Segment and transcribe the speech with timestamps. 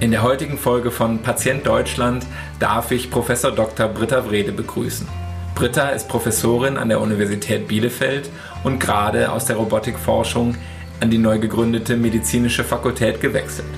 [0.00, 2.24] In der heutigen Folge von Patient Deutschland
[2.58, 3.86] darf ich Professor Dr.
[3.86, 5.06] Britta Wrede begrüßen.
[5.54, 8.30] Britta ist Professorin an der Universität Bielefeld
[8.64, 10.54] und gerade aus der Robotikforschung
[11.00, 13.68] an die neu gegründete medizinische Fakultät gewechselt.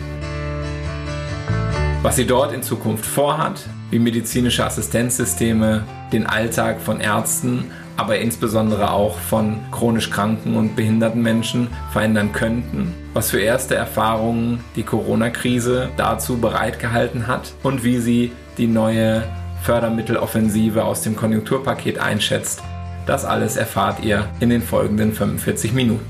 [2.02, 5.82] Was sie dort in Zukunft vorhat, wie medizinische Assistenzsysteme
[6.12, 12.94] den Alltag von Ärzten, aber insbesondere auch von chronisch kranken und behinderten Menschen verändern könnten,
[13.14, 19.22] was für erste Erfahrungen die Corona-Krise dazu bereitgehalten hat und wie sie die neue
[19.62, 22.62] Fördermitteloffensive aus dem Konjunkturpaket einschätzt.
[23.06, 26.06] Das alles erfahrt ihr in den folgenden 45 Minuten.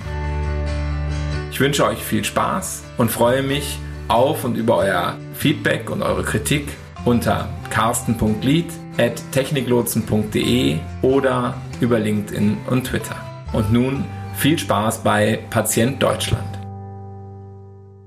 [1.50, 6.22] Ich wünsche euch viel Spaß und freue mich auf und über euer Feedback und eure
[6.22, 6.68] Kritik
[7.04, 8.66] unter carsten.lied
[8.98, 13.16] at techniklotsen.de oder über LinkedIn und Twitter.
[13.52, 16.61] Und nun viel Spaß bei Patient Deutschland.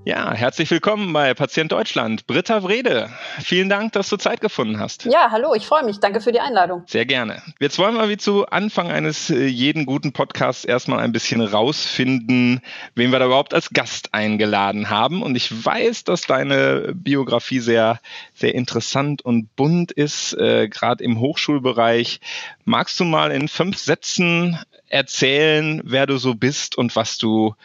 [0.07, 2.27] Ja, herzlich willkommen bei Patient Deutschland.
[2.27, 3.09] Britta Wrede,
[3.41, 5.05] vielen Dank, dass du Zeit gefunden hast.
[5.05, 5.99] Ja, hallo, ich freue mich.
[5.99, 6.83] Danke für die Einladung.
[6.85, 7.41] Sehr gerne.
[7.59, 12.61] Jetzt wollen wir wie zu Anfang eines äh, jeden guten Podcasts erstmal ein bisschen rausfinden,
[12.93, 15.23] wen wir da überhaupt als Gast eingeladen haben.
[15.23, 17.99] Und ich weiß, dass deine Biografie sehr,
[18.35, 22.19] sehr interessant und bunt ist, äh, gerade im Hochschulbereich.
[22.63, 27.55] Magst du mal in fünf Sätzen erzählen, wer du so bist und was du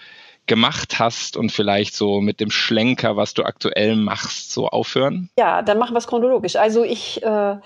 [0.50, 5.30] gemacht hast und vielleicht so mit dem Schlenker, was du aktuell machst, so aufhören?
[5.38, 6.56] Ja, dann machen wir es chronologisch.
[6.56, 7.56] Also ich äh,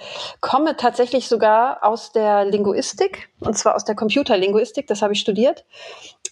[0.42, 5.64] komme tatsächlich sogar aus der Linguistik, und zwar aus der Computerlinguistik, das habe ich studiert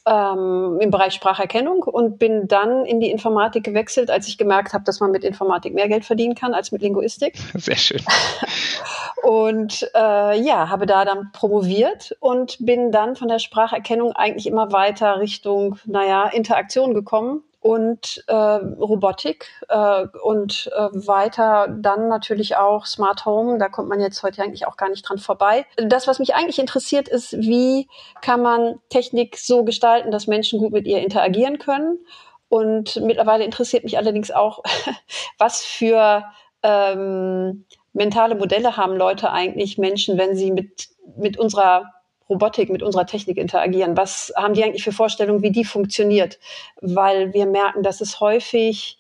[0.07, 4.85] ähm, im Bereich Spracherkennung und bin dann in die Informatik gewechselt, als ich gemerkt habe,
[4.85, 7.39] dass man mit Informatik mehr Geld verdienen kann als mit Linguistik.
[7.55, 8.03] Sehr schön.
[9.23, 14.73] und äh, ja, habe da dann promoviert und bin dann von der Spracherkennung eigentlich immer
[14.73, 22.87] weiter Richtung, naja, Interaktion gekommen und äh, Robotik äh, und äh, weiter dann natürlich auch
[22.87, 23.59] Smart Home.
[23.59, 25.65] Da kommt man jetzt heute eigentlich auch gar nicht dran vorbei.
[25.77, 27.89] Das, was mich eigentlich interessiert, ist, wie
[28.21, 32.01] kann man Technik so gestalten, dass Menschen gut mit ihr interagieren können.
[32.49, 34.63] Und mittlerweile interessiert mich allerdings auch,
[35.39, 36.25] was für
[36.65, 41.93] ähm, mentale Modelle haben Leute eigentlich Menschen, wenn sie mit, mit unserer
[42.29, 43.97] Robotik, mit unserer Technik interagieren?
[43.97, 46.39] Was haben die eigentlich für Vorstellungen, wie die funktioniert?
[46.81, 48.99] Weil wir merken, dass es häufig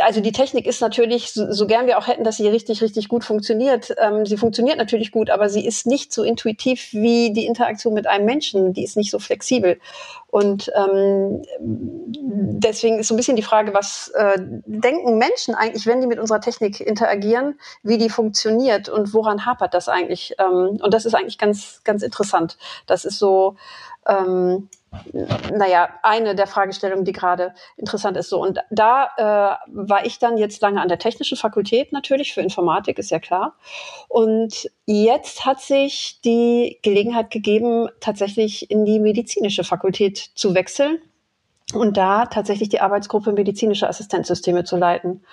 [0.00, 3.08] also die Technik ist natürlich, so, so, gern wir auch hätten, dass sie richtig, richtig
[3.08, 3.94] gut funktioniert.
[3.98, 8.06] Ähm, sie funktioniert natürlich gut, aber sie ist nicht so intuitiv wie die Interaktion mit
[8.06, 8.72] einem Menschen.
[8.72, 9.78] Die ist nicht so flexibel.
[10.28, 16.00] Und ähm, deswegen ist so ein bisschen die Frage, was äh, denken Menschen eigentlich, wenn
[16.00, 20.34] die mit unserer Technik interagieren, wie die funktioniert und woran hapert das eigentlich?
[20.38, 22.58] Ähm, und das ist eigentlich ganz, ganz interessant.
[22.86, 23.56] Das ist so,
[24.06, 24.68] ähm,
[25.52, 28.30] naja, eine der Fragestellungen, die gerade interessant ist.
[28.30, 32.40] So, und da äh, war ich dann jetzt lange an der Technischen Fakultät natürlich für
[32.40, 33.54] Informatik, ist ja klar.
[34.08, 40.98] Und jetzt hat sich die Gelegenheit gegeben, tatsächlich in die medizinische Fakultät zu wechseln
[41.74, 45.24] und da tatsächlich die Arbeitsgruppe medizinische Assistenzsysteme zu leiten.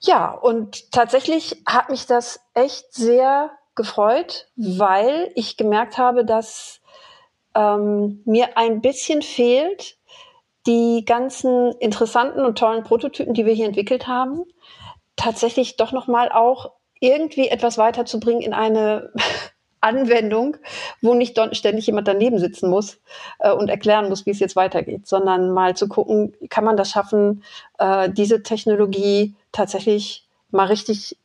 [0.00, 6.79] Ja, und tatsächlich hat mich das echt sehr gefreut, weil ich gemerkt habe, dass
[7.54, 9.96] ähm, mir ein bisschen fehlt,
[10.66, 14.44] die ganzen interessanten und tollen Prototypen, die wir hier entwickelt haben,
[15.16, 19.12] tatsächlich doch nochmal auch irgendwie etwas weiterzubringen in eine
[19.80, 20.58] Anwendung,
[21.00, 23.00] wo nicht ständig jemand daneben sitzen muss
[23.38, 26.90] äh, und erklären muss, wie es jetzt weitergeht, sondern mal zu gucken, kann man das
[26.90, 27.42] schaffen,
[27.78, 31.16] äh, diese Technologie tatsächlich mal richtig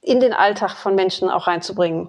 [0.00, 2.08] in den Alltag von Menschen auch reinzubringen.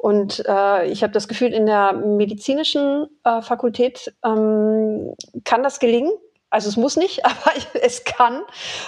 [0.00, 5.12] Und äh, ich habe das Gefühl, in der medizinischen äh, Fakultät ähm,
[5.44, 6.10] kann das gelingen.
[6.48, 8.40] Also es muss nicht, aber es kann.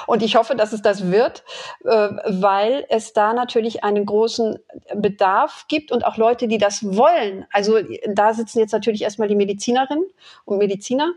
[0.07, 1.45] Und ich hoffe, dass es das wird,
[1.85, 4.59] äh, weil es da natürlich einen großen
[4.95, 7.45] Bedarf gibt und auch Leute, die das wollen.
[7.53, 10.07] Also da sitzen jetzt natürlich erstmal die Medizinerinnen
[10.47, 11.13] und Mediziner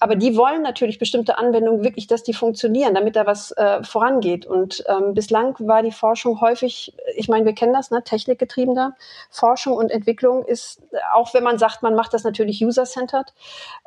[0.00, 4.46] aber die wollen natürlich bestimmte Anwendungen wirklich, dass die funktionieren, damit da was äh, vorangeht.
[4.46, 8.96] Und ähm, bislang war die Forschung häufig, ich meine, wir kennen das, ne, technikgetriebener
[9.30, 10.82] Forschung und Entwicklung ist,
[11.14, 13.32] auch wenn man sagt, man macht das natürlich user-centered,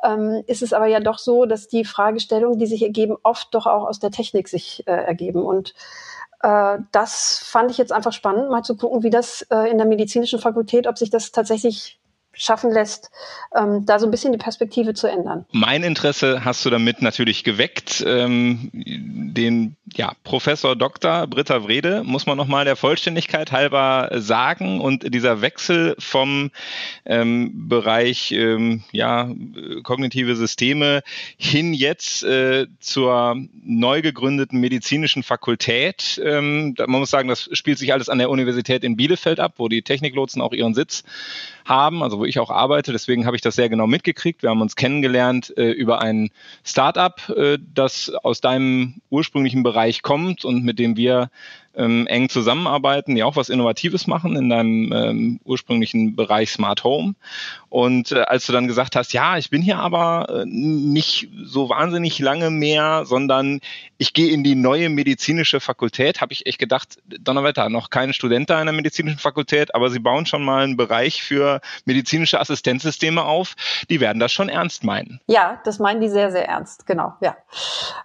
[0.02, 3.66] ähm, ist es aber ja doch so, dass die Fragestellungen, die sich ergeben, oft doch
[3.66, 5.42] auch aus der Technik sich äh, ergeben.
[5.42, 5.74] Und
[6.42, 9.86] äh, das fand ich jetzt einfach spannend, mal zu gucken, wie das äh, in der
[9.86, 11.99] medizinischen Fakultät, ob sich das tatsächlich
[12.40, 13.10] schaffen lässt,
[13.54, 15.44] ähm, da so ein bisschen die Perspektive zu ändern.
[15.52, 18.02] Mein Interesse hast du damit natürlich geweckt.
[18.06, 21.26] Ähm, den ja, Professor Dr.
[21.26, 26.50] Britta Wrede muss man nochmal der Vollständigkeit halber sagen und dieser Wechsel vom
[27.04, 29.28] ähm, Bereich ähm, ja,
[29.82, 31.02] kognitive Systeme
[31.36, 36.20] hin jetzt äh, zur neu gegründeten medizinischen Fakultät.
[36.24, 39.68] Ähm, man muss sagen, das spielt sich alles an der Universität in Bielefeld ab, wo
[39.68, 41.04] die Techniklotsen auch ihren Sitz
[41.64, 42.92] haben, also wo ich auch arbeite.
[42.92, 44.42] Deswegen habe ich das sehr genau mitgekriegt.
[44.42, 46.30] Wir haben uns kennengelernt äh, über ein
[46.64, 51.30] Startup, äh, das aus deinem ursprünglichen Bereich kommt und mit dem wir
[51.74, 57.14] ähm, eng zusammenarbeiten, die auch was Innovatives machen in deinem ähm, ursprünglichen Bereich Smart Home.
[57.68, 61.68] Und äh, als du dann gesagt hast, ja, ich bin hier aber äh, nicht so
[61.68, 63.60] wahnsinnig lange mehr, sondern
[63.98, 68.50] ich gehe in die neue medizinische Fakultät, habe ich echt gedacht, Donnerwetter, noch kein Student
[68.50, 73.24] da in der medizinischen Fakultät, aber sie bauen schon mal einen Bereich für medizinische Assistenzsysteme
[73.24, 73.54] auf.
[73.88, 75.20] Die werden das schon ernst meinen.
[75.28, 77.36] Ja, das meinen die sehr, sehr ernst, genau, ja.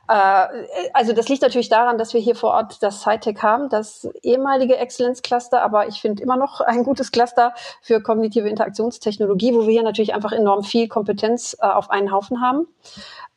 [0.08, 3.70] Äh, also das liegt natürlich daran, dass wir hier vor Ort das SciTech haben haben,
[3.70, 9.62] das ehemalige Exzellenzcluster, aber ich finde immer noch ein gutes Cluster für kognitive Interaktionstechnologie, wo
[9.62, 12.68] wir hier natürlich einfach enorm viel Kompetenz äh, auf einen Haufen haben.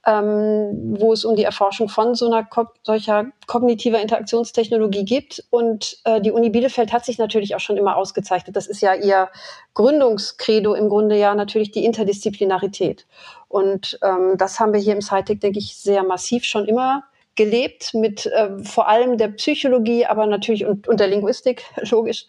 [0.07, 5.45] Ähm, wo es um die Erforschung von so einer ko solcher kognitiver Interaktionstechnologie geht.
[5.51, 8.57] Und äh, die Uni Bielefeld hat sich natürlich auch schon immer ausgezeichnet.
[8.57, 9.29] Das ist ja ihr
[9.75, 13.07] Gründungskredo im Grunde ja natürlich die Interdisziplinarität.
[13.49, 17.03] Und ähm, das haben wir hier im SciTech, denke ich, sehr massiv schon immer
[17.39, 22.27] gelebt mit äh, vor allem der Psychologie, aber natürlich und, und der Linguistik, logisch.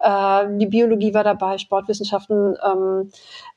[0.00, 3.10] Äh, die Biologie war dabei, Sportwissenschaften, ähm,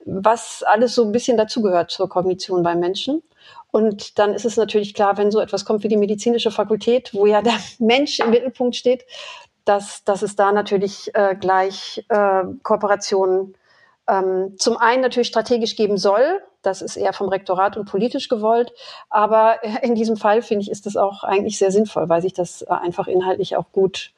[0.05, 3.21] was alles so ein bisschen dazugehört zur Kognition beim Menschen.
[3.71, 7.27] Und dann ist es natürlich klar, wenn so etwas kommt wie die medizinische Fakultät, wo
[7.27, 9.05] ja der Mensch im Mittelpunkt steht,
[9.63, 13.55] dass, dass es da natürlich äh, gleich äh, Kooperationen
[14.09, 16.41] ähm, zum einen natürlich strategisch geben soll.
[16.67, 18.73] Das ist eher vom Rektorat und politisch gewollt.
[19.09, 22.61] Aber in diesem Fall finde ich, ist das auch eigentlich sehr sinnvoll, weil sich das
[22.61, 24.11] äh, einfach inhaltlich auch gut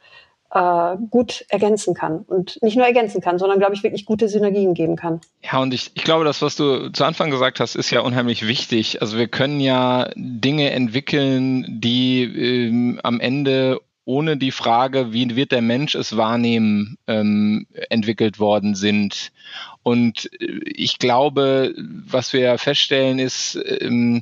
[0.51, 4.73] äh, gut ergänzen kann und nicht nur ergänzen kann, sondern glaube ich wirklich gute Synergien
[4.73, 5.21] geben kann.
[5.43, 8.47] Ja, und ich, ich glaube, das, was du zu Anfang gesagt hast, ist ja unheimlich
[8.47, 8.99] wichtig.
[9.01, 15.51] Also wir können ja Dinge entwickeln, die ähm, am Ende ohne die Frage, wie wird
[15.51, 19.31] der Mensch es wahrnehmen, ähm, entwickelt worden sind.
[19.89, 24.21] Und äh, ich glaube, was wir feststellen ist, ähm,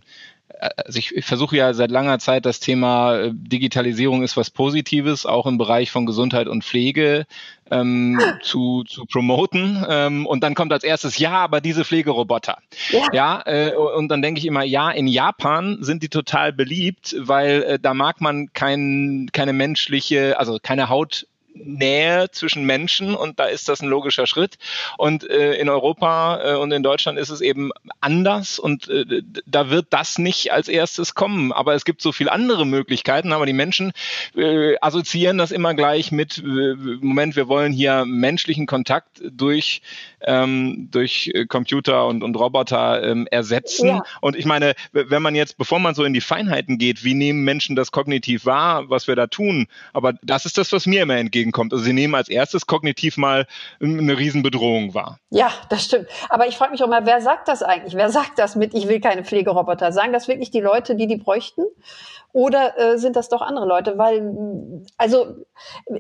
[0.85, 5.25] also ich, ich versuche ja seit langer Zeit das Thema äh, Digitalisierung ist was Positives,
[5.25, 7.27] auch im Bereich von Gesundheit und Pflege
[7.69, 9.85] ähm, zu, zu promoten.
[9.87, 12.57] Ähm, und dann kommt als erstes, ja, aber diese Pflegeroboter.
[12.89, 17.15] Ja, ja äh, und dann denke ich immer, ja, in Japan sind die total beliebt,
[17.19, 21.27] weil äh, da mag man kein, keine menschliche, also keine Haut
[21.63, 24.57] Nähe zwischen Menschen und da ist das ein logischer Schritt.
[24.97, 27.71] Und äh, in Europa äh, und in Deutschland ist es eben
[28.01, 31.51] anders und äh, da wird das nicht als erstes kommen.
[31.51, 33.91] Aber es gibt so viele andere Möglichkeiten, aber die Menschen
[34.35, 39.81] äh, assoziieren das immer gleich mit, äh, Moment, wir wollen hier menschlichen Kontakt durch,
[40.21, 43.87] ähm, durch Computer und, und Roboter ähm, ersetzen.
[43.87, 44.03] Ja.
[44.21, 47.43] Und ich meine, wenn man jetzt, bevor man so in die Feinheiten geht, wie nehmen
[47.43, 49.67] Menschen das kognitiv wahr, was wir da tun?
[49.93, 51.73] Aber das ist das, was mir immer entgegenkommt.
[51.73, 53.47] Also sie nehmen als erstes kognitiv mal
[53.81, 55.19] eine Riesenbedrohung wahr.
[55.29, 56.07] Ja, das stimmt.
[56.29, 57.95] Aber ich frage mich auch mal, wer sagt das eigentlich?
[57.95, 59.91] Wer sagt das mit, ich will keine Pflegeroboter?
[59.91, 61.63] Sagen das wirklich die Leute, die die bräuchten?
[62.33, 63.97] Oder äh, sind das doch andere Leute?
[63.97, 64.33] Weil,
[64.97, 65.37] also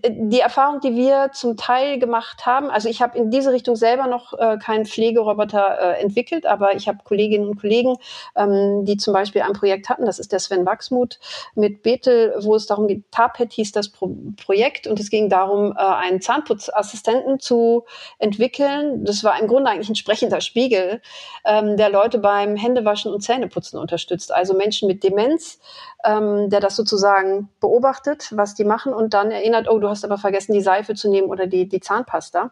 [0.07, 4.07] die Erfahrung, die wir zum Teil gemacht haben, also ich habe in diese Richtung selber
[4.07, 7.95] noch äh, keinen Pflegeroboter äh, entwickelt, aber ich habe Kolleginnen und Kollegen,
[8.35, 11.19] ähm, die zum Beispiel ein Projekt hatten, das ist der Sven Wachsmuth
[11.55, 14.11] mit Bethel, wo es darum geht, TAPET hieß das Pro
[14.43, 17.85] Projekt und es ging darum, äh, einen Zahnputzassistenten zu
[18.19, 19.03] entwickeln.
[19.05, 21.01] Das war im Grunde eigentlich ein sprechender Spiegel,
[21.45, 24.31] ähm, der Leute beim Händewaschen und Zähneputzen unterstützt.
[24.33, 25.59] Also Menschen mit Demenz,
[26.03, 26.16] ähm,
[26.49, 30.53] der das sozusagen beobachtet, was die machen und dann erinnert, oh, du hast aber vergessen,
[30.53, 32.51] die Seife zu nehmen oder die, die Zahnpasta.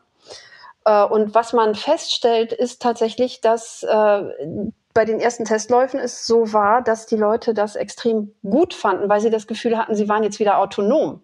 [0.86, 4.24] Äh, und was man feststellt, ist tatsächlich, dass äh,
[4.94, 9.20] bei den ersten Testläufen es so war, dass die Leute das extrem gut fanden, weil
[9.20, 11.22] sie das Gefühl hatten, sie waren jetzt wieder autonom.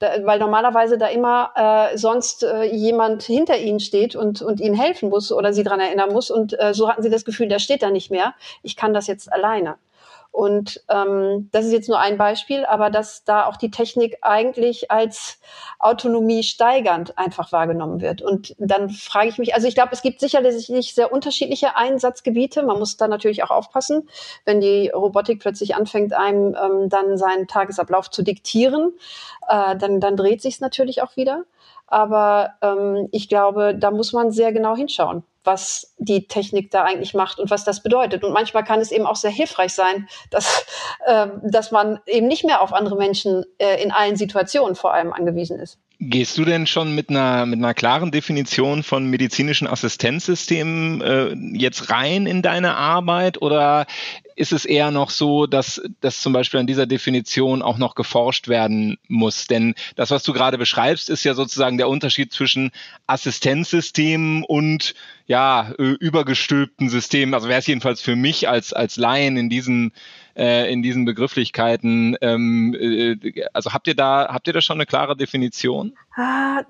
[0.00, 4.74] Da, weil normalerweise da immer äh, sonst äh, jemand hinter ihnen steht und, und ihnen
[4.74, 6.30] helfen muss oder sie daran erinnern muss.
[6.30, 8.34] Und äh, so hatten sie das Gefühl, der steht da nicht mehr.
[8.62, 9.76] Ich kann das jetzt alleine.
[10.32, 14.90] Und ähm, das ist jetzt nur ein Beispiel, aber dass da auch die Technik eigentlich
[14.90, 15.38] als
[15.78, 18.22] Autonomie steigernd einfach wahrgenommen wird.
[18.22, 22.62] Und dann frage ich mich, also ich glaube, es gibt sicherlich sehr unterschiedliche Einsatzgebiete.
[22.62, 24.08] Man muss da natürlich auch aufpassen,
[24.46, 28.94] wenn die Robotik plötzlich anfängt, einem ähm, dann seinen Tagesablauf zu diktieren,
[29.48, 31.44] äh, dann, dann dreht sich es natürlich auch wieder.
[31.92, 37.14] Aber ähm, ich glaube, da muss man sehr genau hinschauen was die Technik da eigentlich
[37.14, 38.24] macht und was das bedeutet.
[38.24, 40.64] Und manchmal kann es eben auch sehr hilfreich sein, dass,
[41.06, 45.12] äh, dass man eben nicht mehr auf andere Menschen äh, in allen Situationen vor allem
[45.12, 45.78] angewiesen ist.
[45.98, 51.90] Gehst du denn schon mit einer, mit einer klaren Definition von medizinischen Assistenzsystemen äh, jetzt
[51.90, 53.86] rein in deine Arbeit oder
[54.36, 58.48] ist es eher noch so, dass, dass zum Beispiel an dieser Definition auch noch geforscht
[58.48, 59.46] werden muss?
[59.46, 62.70] Denn das, was du gerade beschreibst, ist ja sozusagen der Unterschied zwischen
[63.06, 64.94] Assistenzsystemen und
[65.26, 67.34] ja, übergestülpten Systemen.
[67.34, 69.92] Also wäre es jedenfalls für mich als, als Laien in diesen
[70.36, 72.16] äh, in diesen Begrifflichkeiten.
[72.20, 75.96] Ähm, äh, also habt ihr da habt ihr da schon eine klare Definition?
[76.16, 76.62] Ah,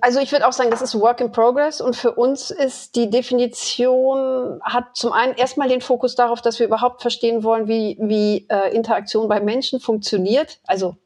[0.00, 3.10] also ich würde auch sagen, das ist Work in Progress und für uns ist die
[3.10, 8.46] Definition hat zum einen erstmal den Fokus darauf, dass wir überhaupt verstehen wollen, wie wie
[8.48, 10.58] äh, Interaktion bei Menschen funktioniert.
[10.66, 10.96] Also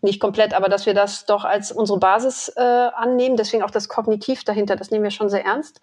[0.00, 3.36] nicht komplett, aber dass wir das doch als unsere Basis äh, annehmen.
[3.36, 5.80] Deswegen auch das Kognitiv dahinter, das nehmen wir schon sehr ernst.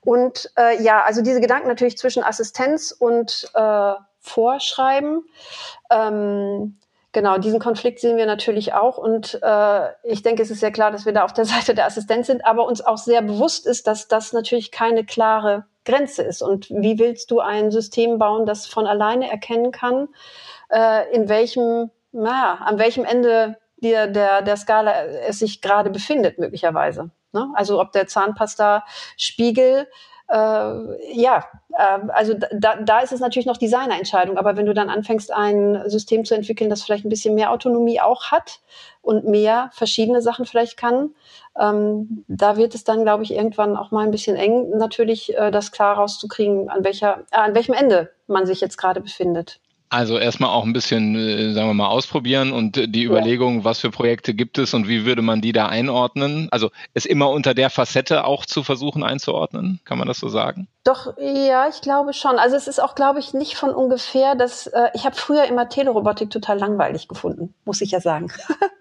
[0.00, 5.26] Und äh, ja, also diese Gedanken natürlich zwischen Assistenz und äh, vorschreiben.
[5.90, 6.78] Ähm,
[7.12, 8.96] genau, diesen Konflikt sehen wir natürlich auch.
[8.96, 11.84] Und äh, ich denke, es ist sehr klar, dass wir da auf der Seite der
[11.84, 16.42] Assistenz sind, aber uns auch sehr bewusst ist, dass das natürlich keine klare Grenze ist.
[16.42, 20.08] Und wie willst du ein System bauen, das von alleine erkennen kann,
[20.70, 26.38] äh, in welchem, naja, an welchem Ende der, der, der Skala es sich gerade befindet,
[26.38, 27.10] möglicherweise.
[27.32, 27.48] Ne?
[27.54, 29.88] Also ob der Zahnpasta-Spiegel
[30.32, 31.44] äh, ja,
[31.76, 34.38] äh, also da, da ist es natürlich noch Designerentscheidung.
[34.38, 38.00] Aber wenn du dann anfängst, ein System zu entwickeln, das vielleicht ein bisschen mehr Autonomie
[38.00, 38.60] auch hat
[39.02, 41.10] und mehr verschiedene Sachen vielleicht kann,
[41.60, 45.50] ähm, da wird es dann, glaube ich, irgendwann auch mal ein bisschen eng, natürlich äh,
[45.50, 49.60] das klar rauszukriegen, an welcher, äh, an welchem Ende man sich jetzt gerade befindet.
[49.92, 53.90] Also erstmal auch ein bisschen, äh, sagen wir mal, ausprobieren und die Überlegung, was für
[53.90, 56.48] Projekte gibt es und wie würde man die da einordnen?
[56.50, 60.66] Also es immer unter der Facette auch zu versuchen einzuordnen, kann man das so sagen?
[60.84, 62.38] Doch, ja, ich glaube schon.
[62.38, 65.68] Also es ist auch, glaube ich, nicht von ungefähr, dass äh, ich habe früher immer
[65.68, 68.32] Telerobotik total langweilig gefunden, muss ich ja sagen,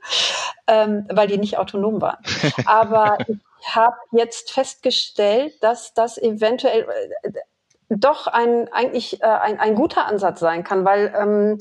[0.67, 2.23] ähm, weil die nicht autonom waren.
[2.65, 6.87] Aber ich habe jetzt festgestellt, dass das eventuell
[7.23, 7.31] äh,
[7.97, 11.57] doch ein eigentlich äh, ein, ein guter Ansatz sein kann, weil ähm,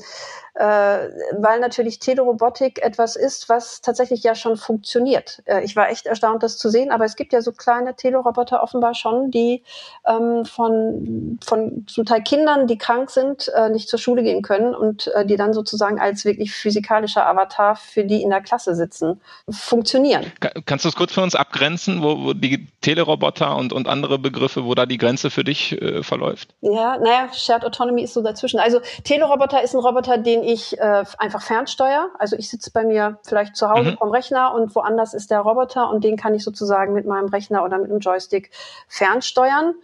[0.53, 5.41] äh, weil natürlich Telerobotik etwas ist, was tatsächlich ja schon funktioniert.
[5.45, 8.61] Äh, ich war echt erstaunt, das zu sehen, aber es gibt ja so kleine Teleroboter
[8.61, 9.63] offenbar schon, die
[10.05, 14.75] ähm, von, von zum Teil Kindern, die krank sind, äh, nicht zur Schule gehen können
[14.75, 19.21] und äh, die dann sozusagen als wirklich physikalischer Avatar für die in der Klasse sitzen,
[19.49, 20.31] funktionieren.
[20.65, 24.65] Kannst du es kurz für uns abgrenzen, wo, wo die Teleroboter und, und andere Begriffe,
[24.65, 26.53] wo da die Grenze für dich äh, verläuft?
[26.61, 28.59] Ja, naja, Shared Autonomy ist so dazwischen.
[28.59, 32.09] Also Teleroboter ist ein Roboter, den den ich äh, einfach fernsteuere.
[32.17, 33.97] Also ich sitze bei mir vielleicht zu Hause mhm.
[33.97, 37.63] vom Rechner und woanders ist der Roboter und den kann ich sozusagen mit meinem Rechner
[37.63, 38.51] oder mit einem Joystick
[38.87, 39.75] fernsteuern.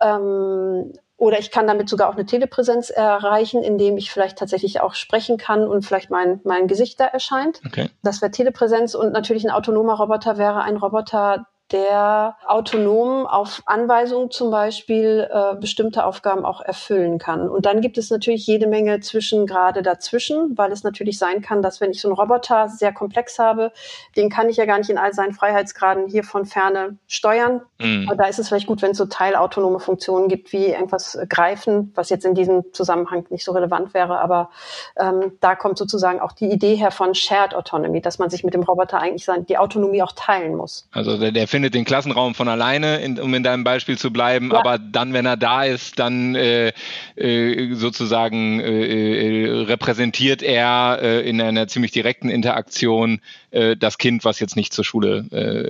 [0.00, 4.94] Ähm, oder ich kann damit sogar auch eine Telepräsenz erreichen, indem ich vielleicht tatsächlich auch
[4.94, 7.62] sprechen kann und vielleicht mein, mein Gesicht da erscheint.
[7.66, 7.88] Okay.
[8.02, 14.30] Das wäre Telepräsenz und natürlich ein autonomer Roboter wäre ein Roboter, der autonom auf Anweisung
[14.30, 17.48] zum Beispiel äh, bestimmte Aufgaben auch erfüllen kann.
[17.48, 21.80] Und dann gibt es natürlich jede Menge Zwischengrade dazwischen, weil es natürlich sein kann, dass
[21.80, 23.72] wenn ich so einen Roboter sehr komplex habe,
[24.16, 27.62] den kann ich ja gar nicht in all seinen Freiheitsgraden hier von ferne steuern.
[27.78, 28.12] Mhm.
[28.16, 32.10] Da ist es vielleicht gut, wenn es so teilautonome Funktionen gibt, wie irgendwas greifen, was
[32.10, 34.20] jetzt in diesem Zusammenhang nicht so relevant wäre.
[34.20, 34.50] Aber
[34.96, 38.54] ähm, da kommt sozusagen auch die Idee her von Shared Autonomy, dass man sich mit
[38.54, 40.88] dem Roboter eigentlich sein, die Autonomie auch teilen muss.
[40.92, 44.50] Also der, der findet den Klassenraum von alleine, in, um in deinem Beispiel zu bleiben,
[44.50, 44.58] ja.
[44.58, 46.74] aber dann, wenn er da ist, dann äh,
[47.16, 53.22] äh, sozusagen äh, äh repräsentiert er äh, in einer ziemlich direkten Interaktion
[53.52, 55.24] äh, das Kind, was jetzt nicht zur Schule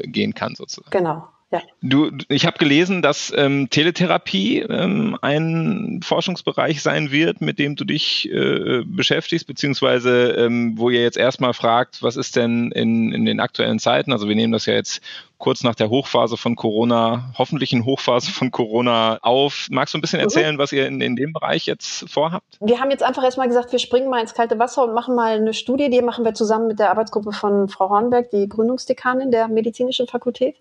[0.07, 0.90] gehen kann, sozusagen.
[0.90, 1.28] Genau.
[1.52, 1.62] Ja.
[1.81, 7.85] Du, ich habe gelesen, dass ähm, Teletherapie ähm, ein Forschungsbereich sein wird, mit dem du
[7.85, 13.25] dich äh, beschäftigst, beziehungsweise ähm, wo ihr jetzt erstmal fragt, was ist denn in, in
[13.25, 15.00] den aktuellen Zeiten, also wir nehmen das ja jetzt
[15.38, 19.66] kurz nach der Hochphase von Corona, hoffentlichen Hochphase von Corona auf.
[19.71, 20.25] Magst du ein bisschen mhm.
[20.25, 22.57] erzählen, was ihr in, in dem Bereich jetzt vorhabt?
[22.61, 25.37] Wir haben jetzt einfach erstmal gesagt, wir springen mal ins kalte Wasser und machen mal
[25.37, 25.90] eine Studie.
[25.90, 30.57] Die machen wir zusammen mit der Arbeitsgruppe von Frau Hornberg, die Gründungsdekanin der medizinischen Fakultät.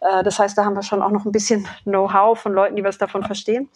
[0.00, 2.84] Äh, das heißt, da haben wir schon auch noch ein bisschen Know-how von Leuten, die
[2.84, 3.68] was davon verstehen.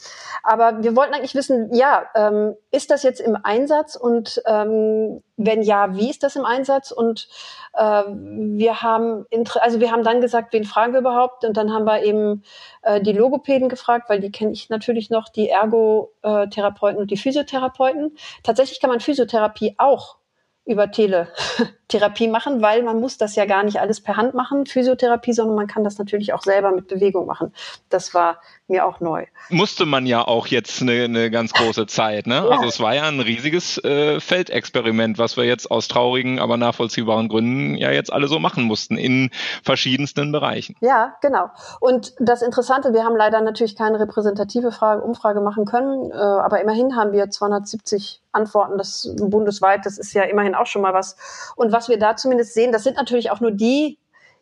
[0.42, 5.62] Aber wir wollten eigentlich wissen, ja, ähm, ist das jetzt im Einsatz und ähm, wenn
[5.62, 6.90] ja, wie ist das im Einsatz?
[6.90, 7.28] Und
[7.74, 9.26] äh, wir haben,
[9.60, 11.44] also wir haben dann gesagt, wen fragen wir überhaupt?
[11.44, 12.42] Und dann haben wir eben
[12.82, 18.16] äh, die Logopäden gefragt, weil die kenne ich natürlich noch, die Ergotherapeuten und die Physiotherapeuten.
[18.42, 20.20] Tatsächlich kann man Physiotherapie auch
[20.66, 25.32] über Teletherapie machen, weil man muss das ja gar nicht alles per Hand machen, Physiotherapie,
[25.32, 27.52] sondern man kann das natürlich auch selber mit Bewegung machen.
[27.88, 29.26] Das war mir auch neu.
[29.50, 32.26] Musste man ja auch jetzt eine, eine ganz große Zeit.
[32.26, 32.36] Ne?
[32.36, 32.48] Ja.
[32.48, 37.28] Also es war ja ein riesiges äh, Feldexperiment, was wir jetzt aus traurigen, aber nachvollziehbaren
[37.28, 39.30] Gründen ja jetzt alle so machen mussten in
[39.62, 40.76] verschiedensten Bereichen.
[40.80, 41.50] Ja, genau.
[41.80, 46.60] Und das Interessante, wir haben leider natürlich keine repräsentative Frage, Umfrage machen können, äh, aber
[46.60, 51.16] immerhin haben wir 270 Antworten, das bundesweit, das ist ja immerhin auch schon mal was.
[51.56, 53.98] Und was wir da zumindest sehen, das sind natürlich auch nur die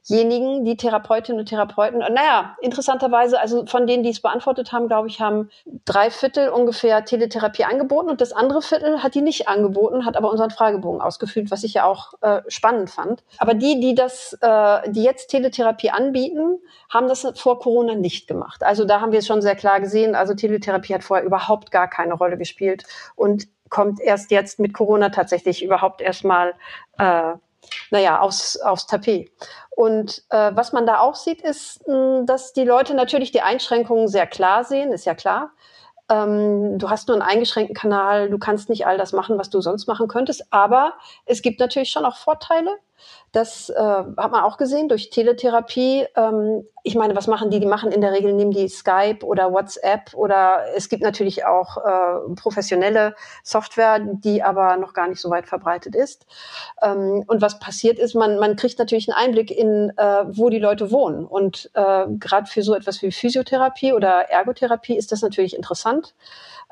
[0.09, 5.09] diejenigen, die Therapeutinnen und Therapeuten, naja, interessanterweise, also von denen, die es beantwortet haben, glaube
[5.09, 5.51] ich, haben
[5.85, 10.31] drei Viertel ungefähr Teletherapie angeboten und das andere Viertel hat die nicht angeboten, hat aber
[10.31, 13.23] unseren Fragebogen ausgefüllt, was ich ja auch äh, spannend fand.
[13.39, 18.63] Aber die, die das, äh, die jetzt Teletherapie anbieten, haben das vor Corona nicht gemacht.
[18.63, 20.15] Also da haben wir es schon sehr klar gesehen.
[20.15, 22.85] Also Teletherapie hat vorher überhaupt gar keine Rolle gespielt
[23.17, 26.55] und kommt erst jetzt mit Corona tatsächlich überhaupt erstmal
[26.99, 27.35] äh,
[27.91, 29.31] naja, aufs, aufs Tapet.
[29.71, 34.09] Und äh, was man da auch sieht, ist, mh, dass die Leute natürlich die Einschränkungen
[34.09, 35.53] sehr klar sehen, ist ja klar.
[36.09, 39.61] Ähm, du hast nur einen eingeschränkten Kanal, du kannst nicht all das machen, was du
[39.61, 40.95] sonst machen könntest, aber
[41.27, 42.77] es gibt natürlich schon auch Vorteile.
[43.33, 46.07] Das äh, hat man auch gesehen durch Teletherapie.
[46.17, 47.61] Ähm, ich meine, was machen die?
[47.61, 51.77] Die machen in der Regel, nehmen die Skype oder WhatsApp oder es gibt natürlich auch
[51.77, 56.27] äh, professionelle Software, die aber noch gar nicht so weit verbreitet ist.
[56.83, 60.59] Ähm, und was passiert ist, man, man kriegt natürlich einen Einblick in, äh, wo die
[60.59, 61.27] Leute wohnen.
[61.27, 66.15] Und äh, gerade für so etwas wie Physiotherapie oder Ergotherapie ist das natürlich interessant.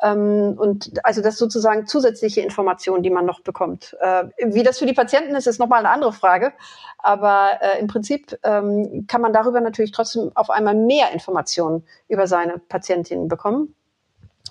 [0.02, 3.96] Ähm, und also das sozusagen zusätzliche Informationen, die man noch bekommt.
[4.00, 6.52] Äh, wie das für die Patienten ist, ist nochmal eine andere Frage.
[6.98, 12.26] Aber äh, im Prinzip ähm, kann man darüber natürlich trotzdem auf einmal mehr Informationen über
[12.26, 13.75] seine Patientinnen bekommen.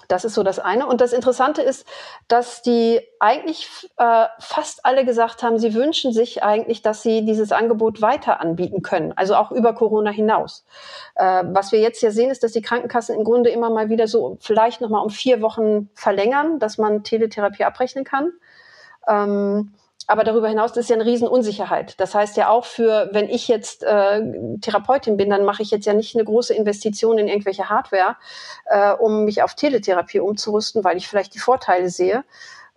[0.07, 0.87] Das ist so das eine.
[0.87, 1.85] Und das Interessante ist,
[2.27, 7.51] dass die eigentlich äh, fast alle gesagt haben, sie wünschen sich eigentlich, dass sie dieses
[7.51, 10.65] Angebot weiter anbieten können, also auch über Corona hinaus.
[11.15, 14.07] Äh, was wir jetzt ja sehen, ist, dass die Krankenkassen im Grunde immer mal wieder
[14.07, 18.31] so vielleicht noch mal um vier Wochen verlängern, dass man Teletherapie abrechnen kann.
[19.07, 19.73] Ähm,
[20.07, 21.99] aber darüber hinaus das ist ja eine Riesenunsicherheit.
[21.99, 24.21] Das heißt ja auch für, wenn ich jetzt äh,
[24.61, 28.15] Therapeutin bin, dann mache ich jetzt ja nicht eine große Investition in irgendwelche Hardware,
[28.65, 32.23] äh, um mich auf Teletherapie umzurüsten, weil ich vielleicht die Vorteile sehe,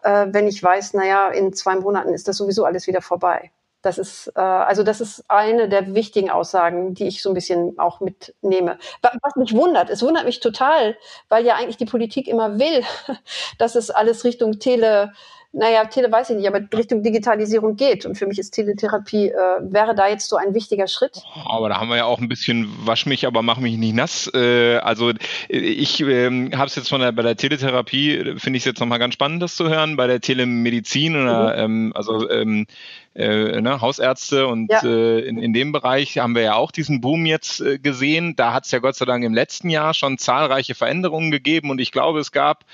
[0.02, 3.50] äh, wenn ich weiß, naja, in zwei Monaten ist das sowieso alles wieder vorbei.
[3.82, 7.78] Das ist äh, also das ist eine der wichtigen Aussagen, die ich so ein bisschen
[7.78, 8.78] auch mitnehme.
[9.02, 10.96] Was mich wundert, es wundert mich total,
[11.28, 12.82] weil ja eigentlich die Politik immer will,
[13.58, 15.12] dass es alles Richtung Tele
[15.52, 18.04] naja, Tele weiß ich nicht, aber Richtung Digitalisierung geht.
[18.04, 21.22] Und für mich ist Teletherapie, äh, wäre da jetzt so ein wichtiger Schritt.
[21.46, 24.30] Aber da haben wir ja auch ein bisschen wasch mich, aber mach mich nicht nass.
[24.34, 25.12] Äh, also
[25.48, 28.98] ich äh, habe es jetzt von der, bei der Teletherapie, finde ich es jetzt nochmal
[28.98, 29.96] ganz spannend, das zu hören.
[29.96, 31.64] Bei der Telemedizin oder mhm.
[31.64, 32.66] ähm, also ähm,
[33.14, 34.82] äh, ne, Hausärzte und ja.
[34.84, 38.36] äh, in, in dem Bereich haben wir ja auch diesen Boom jetzt äh, gesehen.
[38.36, 41.80] Da hat es ja Gott sei Dank im letzten Jahr schon zahlreiche Veränderungen gegeben und
[41.80, 42.64] ich glaube, es gab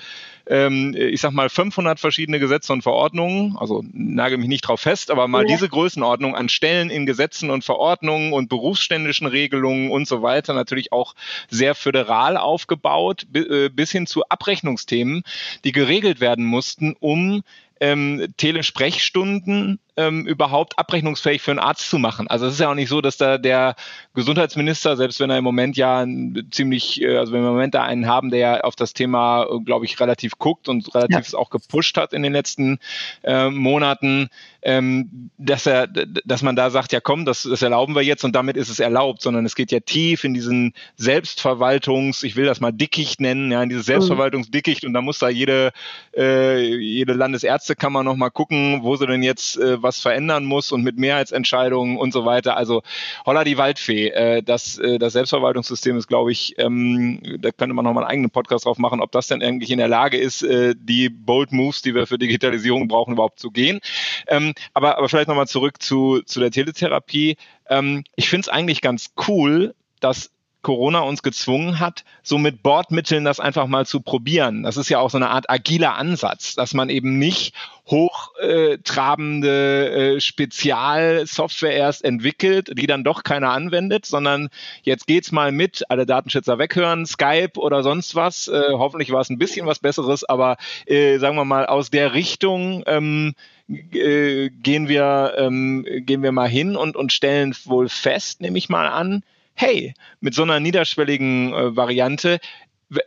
[0.47, 5.11] ähm, ich sag mal 500 verschiedene Gesetze und Verordnungen, also nage mich nicht drauf fest,
[5.11, 5.47] aber mal ja.
[5.47, 10.91] diese Größenordnung an Stellen in Gesetzen und Verordnungen und berufsständischen Regelungen und so weiter natürlich
[10.91, 11.15] auch
[11.49, 15.23] sehr föderal aufgebaut, äh, bis hin zu Abrechnungsthemen,
[15.63, 17.43] die geregelt werden mussten, um
[17.79, 22.27] ähm, Telesprechstunden ähm, überhaupt abrechnungsfähig für einen Arzt zu machen.
[22.27, 23.75] Also es ist ja auch nicht so, dass da der
[24.13, 26.05] Gesundheitsminister, selbst wenn er im Moment ja
[26.51, 29.43] ziemlich, äh, also wenn wir im Moment da einen haben, der ja auf das Thema,
[29.43, 31.39] äh, glaube ich, relativ guckt und relativ ja.
[31.39, 32.79] auch gepusht hat in den letzten
[33.23, 34.29] äh, Monaten,
[34.61, 38.35] ähm, dass er, dass man da sagt, ja komm, das, das erlauben wir jetzt und
[38.35, 42.59] damit ist es erlaubt, sondern es geht ja tief in diesen Selbstverwaltungs, ich will das
[42.59, 43.91] mal Dickicht nennen, ja, in dieses mhm.
[43.91, 45.71] Selbstverwaltungsdickicht und da muss da jede,
[46.17, 50.97] äh, jede Landesärztekammer nochmal gucken, wo sie denn jetzt äh, was verändern muss und mit
[50.97, 52.57] Mehrheitsentscheidungen und so weiter.
[52.57, 52.81] Also
[53.25, 54.09] holla die Waldfee.
[54.09, 58.31] Äh, das, äh, das Selbstverwaltungssystem ist, glaube ich, ähm, da könnte man nochmal einen eigenen
[58.31, 61.81] Podcast drauf machen, ob das denn eigentlich in der Lage ist, äh, die Bold Moves,
[61.81, 63.79] die wir für Digitalisierung brauchen, überhaupt zu gehen.
[64.27, 67.37] Ähm, aber, aber vielleicht nochmal zurück zu, zu der Teletherapie.
[67.69, 70.34] Ähm, ich finde es eigentlich ganz cool, dass
[70.65, 74.63] Corona uns gezwungen hat, so mit Bordmitteln das einfach mal zu probieren.
[74.63, 77.53] Das ist ja auch so eine Art agiler Ansatz, dass man eben nicht
[77.85, 84.49] hochtrabende äh, Spezialsoftware erst entwickelt, die dann doch keiner anwendet, sondern
[84.81, 88.47] jetzt geht's mal mit, alle Datenschützer weghören, Skype oder sonst was.
[88.47, 92.15] Äh, hoffentlich war es ein bisschen was Besseres, aber äh, sagen wir mal aus der
[92.15, 93.35] Richtung ähm,
[93.69, 98.67] äh, gehen wir ähm, gehen wir mal hin und und stellen wohl fest, nehme ich
[98.67, 99.21] mal an,
[99.55, 102.39] hey, mit so einer niederschwelligen äh, Variante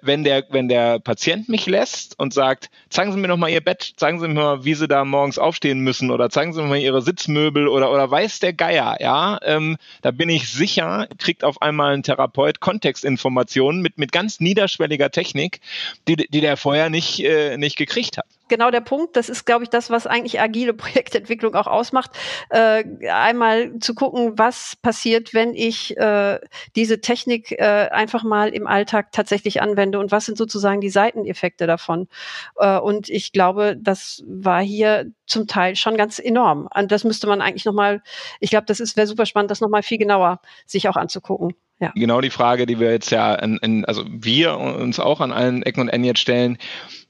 [0.03, 3.61] wenn der, wenn der Patient mich lässt und sagt, zeigen Sie mir noch mal Ihr
[3.61, 6.69] Bett, zeigen Sie mir mal, wie Sie da morgens aufstehen müssen oder zeigen Sie mir
[6.69, 11.45] mal Ihre Sitzmöbel oder, oder weiß der Geier, ja, ähm, da bin ich sicher, kriegt
[11.45, 15.61] auf einmal ein Therapeut Kontextinformationen mit, mit ganz niederschwelliger Technik,
[16.09, 19.17] die, die der vorher nicht, äh, nicht gekriegt hat genau der Punkt.
[19.17, 22.11] Das ist, glaube ich, das, was eigentlich agile Projektentwicklung auch ausmacht.
[22.51, 26.39] Äh, einmal zu gucken, was passiert, wenn ich äh,
[26.77, 31.67] diese Technik äh, einfach mal im Alltag tatsächlich anwende und was sind sozusagen die Seiteneffekte
[31.67, 32.09] davon.
[32.57, 36.69] Äh, und ich glaube, das war hier zum Teil schon ganz enorm.
[36.75, 38.03] Und das müsste man eigentlich nochmal,
[38.41, 41.55] ich glaube, das wäre super spannend, das nochmal viel genauer sich auch anzugucken.
[41.81, 41.93] Ja.
[41.95, 45.63] Genau die Frage, die wir jetzt ja, in, in, also wir uns auch an allen
[45.63, 46.59] Ecken und Enden jetzt stellen,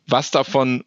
[0.07, 0.85] was davon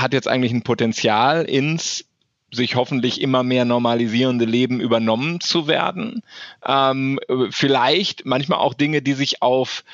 [0.00, 2.04] hat jetzt eigentlich ein Potenzial ins
[2.52, 6.22] sich hoffentlich immer mehr normalisierende Leben übernommen zu werden.
[6.66, 9.84] Ähm, vielleicht manchmal auch Dinge, die sich auf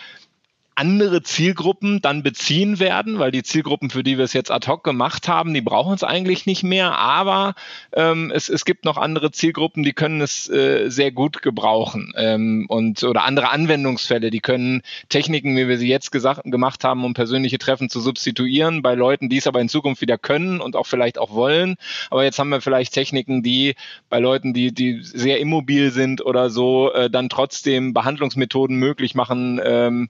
[0.77, 4.85] andere Zielgruppen dann beziehen werden, weil die Zielgruppen, für die wir es jetzt ad hoc
[4.85, 7.55] gemacht haben, die brauchen es eigentlich nicht mehr, aber
[7.95, 12.67] ähm, es, es gibt noch andere Zielgruppen, die können es äh, sehr gut gebrauchen ähm,
[12.69, 17.15] und oder andere Anwendungsfälle, die können Techniken, wie wir sie jetzt gesagt, gemacht haben, um
[17.15, 20.87] persönliche Treffen zu substituieren, bei Leuten, die es aber in Zukunft wieder können und auch
[20.87, 21.77] vielleicht auch wollen.
[22.11, 23.77] Aber jetzt haben wir vielleicht Techniken, die
[24.11, 29.59] bei Leuten, die, die sehr immobil sind oder so, äh, dann trotzdem Behandlungsmethoden möglich machen,
[29.65, 30.09] ähm,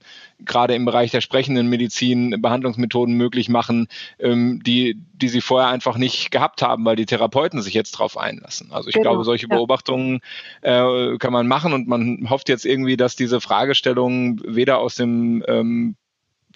[0.57, 5.97] gerade im Bereich der sprechenden Medizin Behandlungsmethoden möglich machen, ähm, die, die sie vorher einfach
[5.97, 8.71] nicht gehabt haben, weil die Therapeuten sich jetzt darauf einlassen.
[8.71, 9.47] Also ich genau, glaube, solche.
[9.47, 10.19] Beobachtungen
[10.61, 15.43] äh, kann man machen und man hofft jetzt irgendwie, dass diese Fragestellungen weder aus dem
[15.47, 15.95] ähm,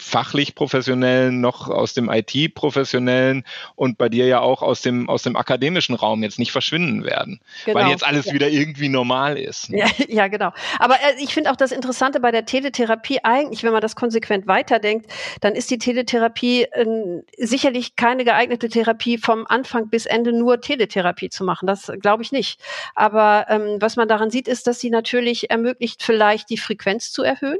[0.02, 3.44] fachlich professionellen noch aus dem IT-professionellen
[3.76, 7.40] und bei dir ja auch aus dem, aus dem akademischen Raum jetzt nicht verschwinden werden,
[7.64, 7.78] genau.
[7.78, 8.34] weil jetzt alles ja.
[8.34, 9.68] wieder irgendwie normal ist.
[9.68, 10.52] Ja, ja genau.
[10.78, 14.46] Aber äh, ich finde auch das Interessante bei der Teletherapie eigentlich, wenn man das konsequent
[14.46, 15.06] weiterdenkt,
[15.40, 21.30] dann ist die Teletherapie äh, sicherlich keine geeignete Therapie vom Anfang bis Ende nur Teletherapie
[21.30, 21.66] zu machen.
[21.66, 22.60] Das glaube ich nicht.
[22.94, 27.22] Aber ähm, was man daran sieht, ist, dass sie natürlich ermöglicht, vielleicht die Frequenz zu
[27.22, 27.58] erhöhen.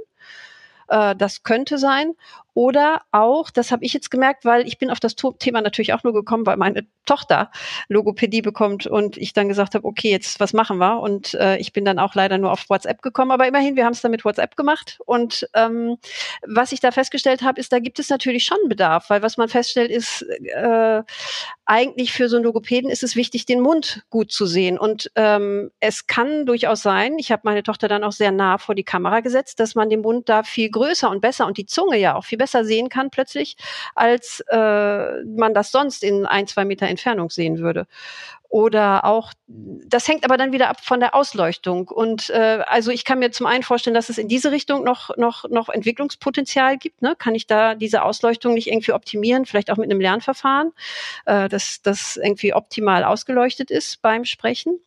[0.88, 2.14] Äh, das könnte sein.
[2.54, 6.04] Oder auch, das habe ich jetzt gemerkt, weil ich bin auf das Thema natürlich auch
[6.04, 7.50] nur gekommen, weil meine Tochter
[7.88, 11.00] Logopädie bekommt und ich dann gesagt habe, okay, jetzt was machen wir?
[11.00, 13.92] Und äh, ich bin dann auch leider nur auf WhatsApp gekommen, aber immerhin, wir haben
[13.92, 14.98] es dann mit WhatsApp gemacht.
[15.06, 15.96] Und ähm,
[16.46, 19.48] was ich da festgestellt habe, ist, da gibt es natürlich schon Bedarf, weil was man
[19.48, 21.02] feststellt, ist äh,
[21.64, 24.78] eigentlich für so einen Logopäden ist es wichtig, den Mund gut zu sehen.
[24.78, 28.74] Und ähm, es kann durchaus sein, ich habe meine Tochter dann auch sehr nah vor
[28.74, 31.96] die Kamera gesetzt, dass man den Mund da viel größer und besser und die Zunge
[31.98, 33.56] ja auch viel besser sehen kann plötzlich,
[33.94, 37.86] als äh, man das sonst in ein, zwei Meter Entfernung sehen würde
[38.52, 41.88] oder auch, das hängt aber dann wieder ab von der Ausleuchtung.
[41.88, 45.16] Und äh, also ich kann mir zum einen vorstellen, dass es in diese Richtung noch,
[45.16, 47.00] noch, noch Entwicklungspotenzial gibt.
[47.00, 47.16] Ne?
[47.18, 50.72] Kann ich da diese Ausleuchtung nicht irgendwie optimieren, vielleicht auch mit einem Lernverfahren,
[51.24, 54.78] äh, dass das irgendwie optimal ausgeleuchtet ist beim Sprechen.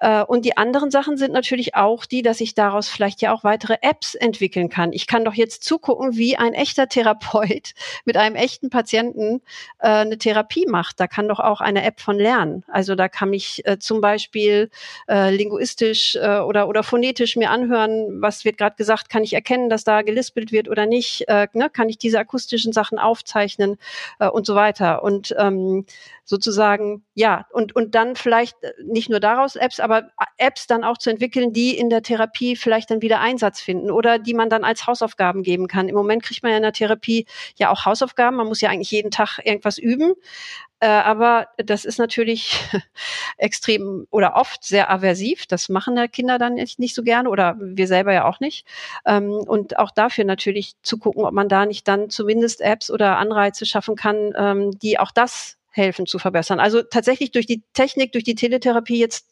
[0.00, 3.44] Äh, und die anderen Sachen sind natürlich auch die, dass ich daraus vielleicht ja auch
[3.44, 4.92] weitere Apps entwickeln kann.
[4.92, 9.42] Ich kann doch jetzt zugucken, wie ein echter Therapeut mit einem echten Patienten
[9.78, 10.98] äh, eine Therapie macht.
[10.98, 12.64] Da kann doch auch eine App von lernen.
[12.68, 14.70] Also da kann ich äh, zum Beispiel
[15.08, 20.02] linguistisch oder, oder phonetisch mir anhören, was wird gerade gesagt, kann ich erkennen, dass da
[20.02, 21.70] gelispelt wird oder nicht, ne?
[21.72, 23.76] kann ich diese akustischen Sachen aufzeichnen
[24.32, 25.02] und so weiter.
[25.02, 25.84] Und ähm,
[26.30, 29.89] sozusagen, ja, und, und dann vielleicht nicht nur daraus Apps, aber
[30.36, 34.18] Apps dann auch zu entwickeln, die in der Therapie vielleicht dann wieder Einsatz finden oder
[34.18, 35.88] die man dann als Hausaufgaben geben kann.
[35.88, 37.26] Im Moment kriegt man ja in der Therapie
[37.56, 38.36] ja auch Hausaufgaben.
[38.36, 40.14] Man muss ja eigentlich jeden Tag irgendwas üben.
[40.80, 42.58] Äh, aber das ist natürlich
[43.36, 45.46] extrem oder oft sehr aversiv.
[45.46, 48.66] Das machen ja Kinder dann nicht, nicht so gerne oder wir selber ja auch nicht.
[49.04, 53.18] Ähm, und auch dafür natürlich zu gucken, ob man da nicht dann zumindest Apps oder
[53.18, 56.60] Anreize schaffen kann, ähm, die auch das helfen zu verbessern.
[56.60, 59.28] Also tatsächlich durch die Technik, durch die Teletherapie jetzt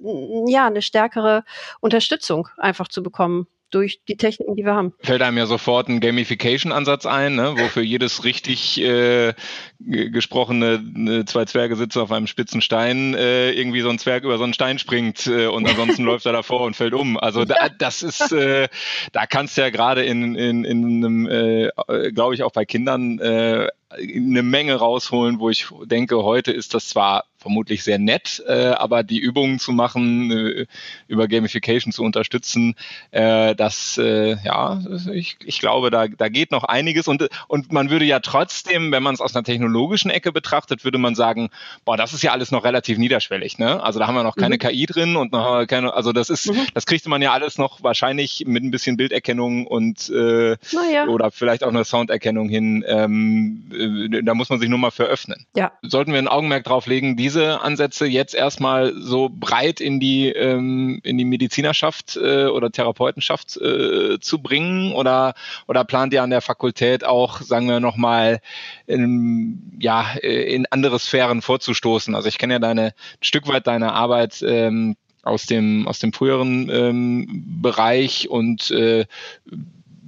[0.47, 1.45] ja eine stärkere
[1.81, 4.93] Unterstützung einfach zu bekommen durch die Techniken, die wir haben.
[5.01, 7.55] Fällt einem ja sofort ein Gamification-Ansatz ein, ne?
[7.57, 9.35] wo für jedes richtig äh,
[9.79, 10.83] gesprochene
[11.21, 14.45] äh, zwei Zwerge sitzen auf einem spitzen Stein, äh, irgendwie so ein Zwerg über so
[14.45, 17.19] einen Stein springt äh, und ansonsten läuft er davor und fällt um.
[17.19, 18.69] Also da, das ist, äh,
[19.13, 21.71] da kannst du ja gerade in, in, in einem, äh,
[22.13, 26.89] glaube ich, auch bei Kindern äh, eine Menge rausholen, wo ich denke, heute ist das
[26.89, 30.67] zwar vermutlich sehr nett, äh, aber die Übungen zu machen, äh,
[31.09, 32.75] über Gamification zu unterstützen,
[33.11, 37.89] äh, das, äh, ja, ich, ich glaube, da, da geht noch einiges und, und man
[37.89, 41.49] würde ja trotzdem, wenn man es aus einer technologischen Ecke betrachtet, würde man sagen,
[41.87, 43.83] boah, das ist ja alles noch relativ niederschwellig, ne?
[43.83, 44.59] Also da haben wir noch keine mhm.
[44.59, 46.67] KI drin und noch keine, also das ist, mhm.
[46.75, 50.51] das kriegt man ja alles noch wahrscheinlich mit ein bisschen Bilderkennung und äh,
[50.93, 51.07] ja.
[51.07, 52.85] oder vielleicht auch eine Sounderkennung hin.
[52.87, 55.47] Ähm, äh, da muss man sich nur mal für öffnen.
[55.57, 55.73] Ja.
[55.81, 61.01] Sollten wir ein Augenmerk drauf legen, diese Ansätze jetzt erstmal so breit in die ähm,
[61.03, 65.35] in die Medizinerschaft äh, oder Therapeutenschaft äh, zu bringen oder
[65.67, 68.41] oder plant ihr an der Fakultät auch, sagen wir noch mal,
[68.87, 72.15] in, ja in andere Sphären vorzustoßen?
[72.15, 76.13] Also ich kenne ja deine ein Stück weit deine Arbeit ähm, aus dem aus dem
[76.13, 79.07] früheren ähm, Bereich und äh,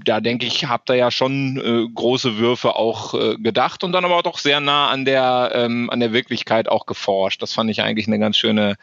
[0.04, 4.04] da denke ich, habt ihr ja schon äh, große Würfe auch äh, gedacht und dann
[4.04, 7.42] aber auch doch sehr nah an der ähm, an der Wirklichkeit auch geforscht.
[7.42, 8.76] Das fand ich eigentlich eine ganz schöne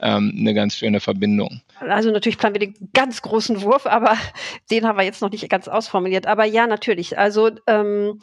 [0.00, 1.62] ähm, eine ganz schöne Verbindung.
[1.80, 4.16] Also natürlich planen wir den ganz großen Wurf, aber
[4.70, 6.26] den haben wir jetzt noch nicht ganz ausformuliert.
[6.26, 7.18] Aber ja, natürlich.
[7.18, 8.20] Also ähm,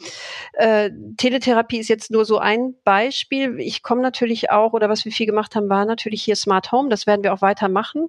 [0.54, 3.58] äh, Teletherapie ist jetzt nur so ein Beispiel.
[3.58, 6.88] Ich komme natürlich auch, oder was wir viel gemacht haben, war natürlich hier Smart Home.
[6.88, 8.08] Das werden wir auch weitermachen.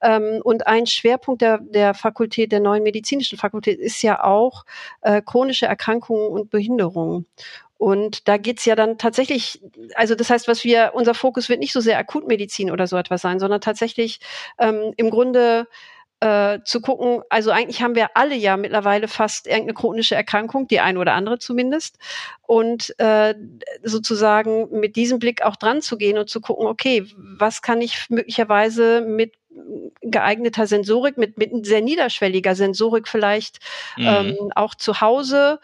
[0.00, 4.64] Ähm, und ein Schwerpunkt der, der Fakultät, der neuen medizinischen Fakultät, ist ja auch
[5.00, 7.26] äh, chronische Erkrankungen und Behinderungen.
[7.80, 9.58] Und da geht's ja dann tatsächlich,
[9.94, 13.22] also das heißt, was wir, unser Fokus wird nicht so sehr Akutmedizin oder so etwas
[13.22, 14.20] sein, sondern tatsächlich
[14.58, 15.66] ähm, im Grunde
[16.20, 20.80] äh, zu gucken, also eigentlich haben wir alle ja mittlerweile fast irgendeine chronische Erkrankung, die
[20.80, 21.96] eine oder andere zumindest.
[22.42, 23.34] Und äh,
[23.82, 28.10] sozusagen mit diesem Blick auch dran zu gehen und zu gucken, okay, was kann ich
[28.10, 29.32] möglicherweise mit
[30.02, 33.58] geeigneter Sensorik, mit, mit sehr niederschwelliger Sensorik vielleicht
[33.96, 34.06] mhm.
[34.06, 35.60] ähm, auch zu Hause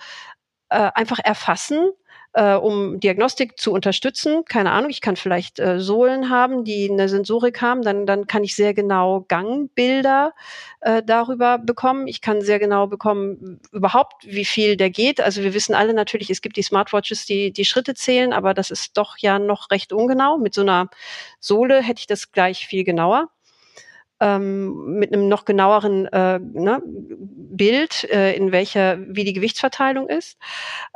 [0.70, 1.92] äh, einfach erfassen
[2.36, 4.44] äh, um Diagnostik zu unterstützen.
[4.44, 8.44] Keine Ahnung, ich kann vielleicht äh, Sohlen haben, die eine Sensorik haben, dann, dann kann
[8.44, 10.34] ich sehr genau Gangbilder
[10.82, 12.06] äh, darüber bekommen.
[12.06, 15.18] Ich kann sehr genau bekommen, überhaupt, wie viel der geht.
[15.18, 18.70] Also wir wissen alle natürlich, es gibt die Smartwatches, die die Schritte zählen, aber das
[18.70, 20.36] ist doch ja noch recht ungenau.
[20.36, 20.90] Mit so einer
[21.40, 23.30] Sohle hätte ich das gleich viel genauer
[24.20, 30.38] ähm, mit einem noch genaueren äh, ne, Bild, äh, in welcher, wie die Gewichtsverteilung ist.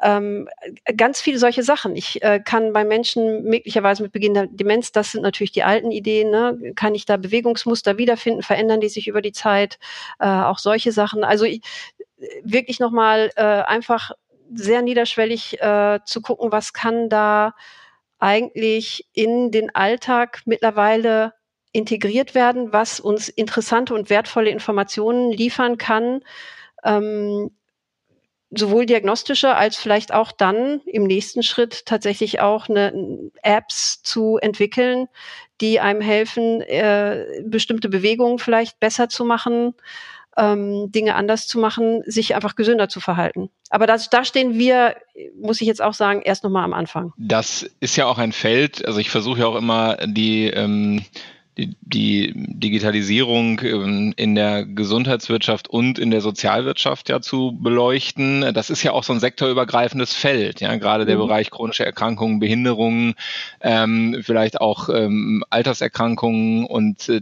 [0.02, 0.48] Ähm,
[0.96, 1.96] ganz viele solche Sachen.
[1.96, 5.90] Ich äh, kann bei Menschen möglicherweise mit Beginn der Demenz, das sind natürlich die alten
[5.90, 9.78] Ideen, ne, kann ich da Bewegungsmuster wiederfinden, verändern die sich über die Zeit,
[10.18, 11.24] äh, auch solche Sachen.
[11.24, 11.60] Also ich,
[12.42, 14.10] wirklich nochmal äh, einfach
[14.52, 17.54] sehr niederschwellig äh, zu gucken, was kann da
[18.18, 21.32] eigentlich in den Alltag mittlerweile
[21.72, 26.22] integriert werden, was uns interessante und wertvolle Informationen liefern kann,
[26.84, 27.50] ähm,
[28.50, 35.06] sowohl diagnostische als vielleicht auch dann im nächsten Schritt tatsächlich auch eine Apps zu entwickeln,
[35.60, 39.74] die einem helfen, äh, bestimmte Bewegungen vielleicht besser zu machen,
[40.36, 43.50] ähm, Dinge anders zu machen, sich einfach gesünder zu verhalten.
[43.68, 44.96] Aber das, da stehen wir,
[45.40, 47.12] muss ich jetzt auch sagen, erst nochmal am Anfang.
[47.18, 51.04] Das ist ja auch ein Feld, also ich versuche ja auch immer die ähm,
[51.80, 58.52] die, Digitalisierung ähm, in der Gesundheitswirtschaft und in der Sozialwirtschaft ja zu beleuchten.
[58.54, 61.22] Das ist ja auch so ein sektorübergreifendes Feld, ja, gerade der mhm.
[61.22, 63.14] Bereich chronische Erkrankungen, Behinderungen,
[63.60, 67.20] ähm, vielleicht auch ähm, Alterserkrankungen und äh,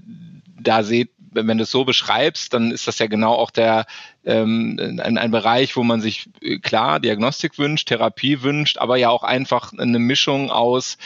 [0.61, 3.87] da seht wenn du es so beschreibst, dann ist das ja genau auch der
[4.25, 9.11] ähm, ein, ein Bereich, wo man sich äh, klar Diagnostik wünscht, Therapie wünscht, aber ja
[9.11, 10.99] auch einfach eine Mischung aus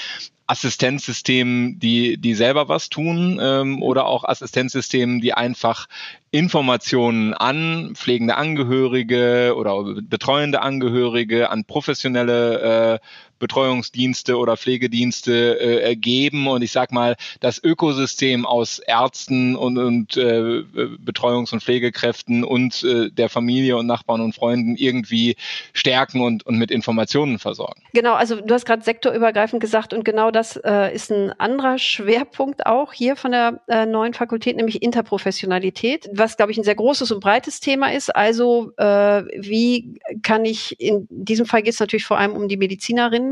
[0.53, 5.87] Assistenzsystemen, die, die selber was tun ähm, oder auch Assistenzsystemen, die einfach
[6.31, 13.07] Informationen an pflegende Angehörige oder betreuende Angehörige, an professionelle äh,
[13.43, 16.47] Betreuungsdienste oder Pflegedienste äh, ergeben.
[16.47, 20.63] Und ich sag mal, das Ökosystem aus Ärzten und, und äh,
[21.05, 25.35] Betreuungs- und Pflegekräften und äh, der Familie und Nachbarn und Freunden irgendwie
[25.73, 27.83] stärken und, und mit Informationen versorgen.
[27.93, 32.65] Genau, also du hast gerade sektorübergreifend gesagt und genau das äh, ist ein anderer Schwerpunkt
[32.67, 37.11] auch hier von der äh, neuen Fakultät, nämlich Interprofessionalität, was, glaube ich, ein sehr großes
[37.11, 38.15] und breites Thema ist.
[38.15, 42.57] Also äh, wie kann ich, in diesem Fall geht es natürlich vor allem um die
[42.57, 43.32] Medizinerinnen,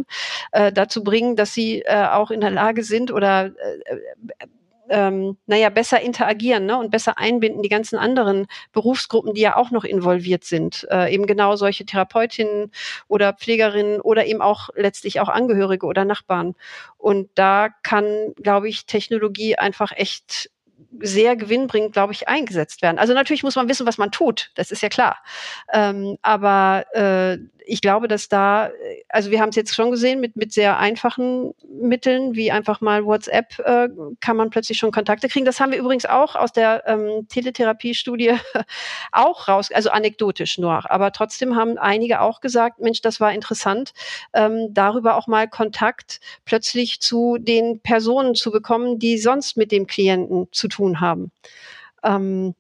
[0.53, 4.47] äh, dazu bringen, dass sie äh, auch in der Lage sind oder äh,
[4.91, 9.71] ähm, naja, besser interagieren ne, und besser einbinden die ganzen anderen Berufsgruppen, die ja auch
[9.71, 10.87] noch involviert sind.
[10.91, 12.73] Äh, eben genau solche Therapeutinnen
[13.09, 16.55] oder Pflegerinnen oder eben auch letztlich auch Angehörige oder Nachbarn.
[16.99, 20.51] Und da kann, glaube ich, Technologie einfach echt
[21.01, 22.99] sehr gewinnbringend, glaube ich, eingesetzt werden.
[22.99, 25.17] Also natürlich muss man wissen, was man tut, das ist ja klar.
[25.73, 27.39] Ähm, aber äh,
[27.71, 28.71] ich glaube, dass da,
[29.09, 33.05] also wir haben es jetzt schon gesehen, mit, mit sehr einfachen Mitteln, wie einfach mal
[33.05, 33.89] WhatsApp, äh,
[34.21, 35.45] kann man plötzlich schon Kontakte kriegen.
[35.45, 38.35] Das haben wir übrigens auch aus der ähm, Teletherapie-Studie
[39.13, 40.91] auch raus, also anekdotisch nur.
[40.91, 43.93] Aber trotzdem haben einige auch gesagt, Mensch, das war interessant,
[44.33, 49.87] ähm, darüber auch mal Kontakt plötzlich zu den Personen zu bekommen, die sonst mit dem
[49.87, 51.33] Klienten zu tun haben.
[52.03, 52.55] Ähm,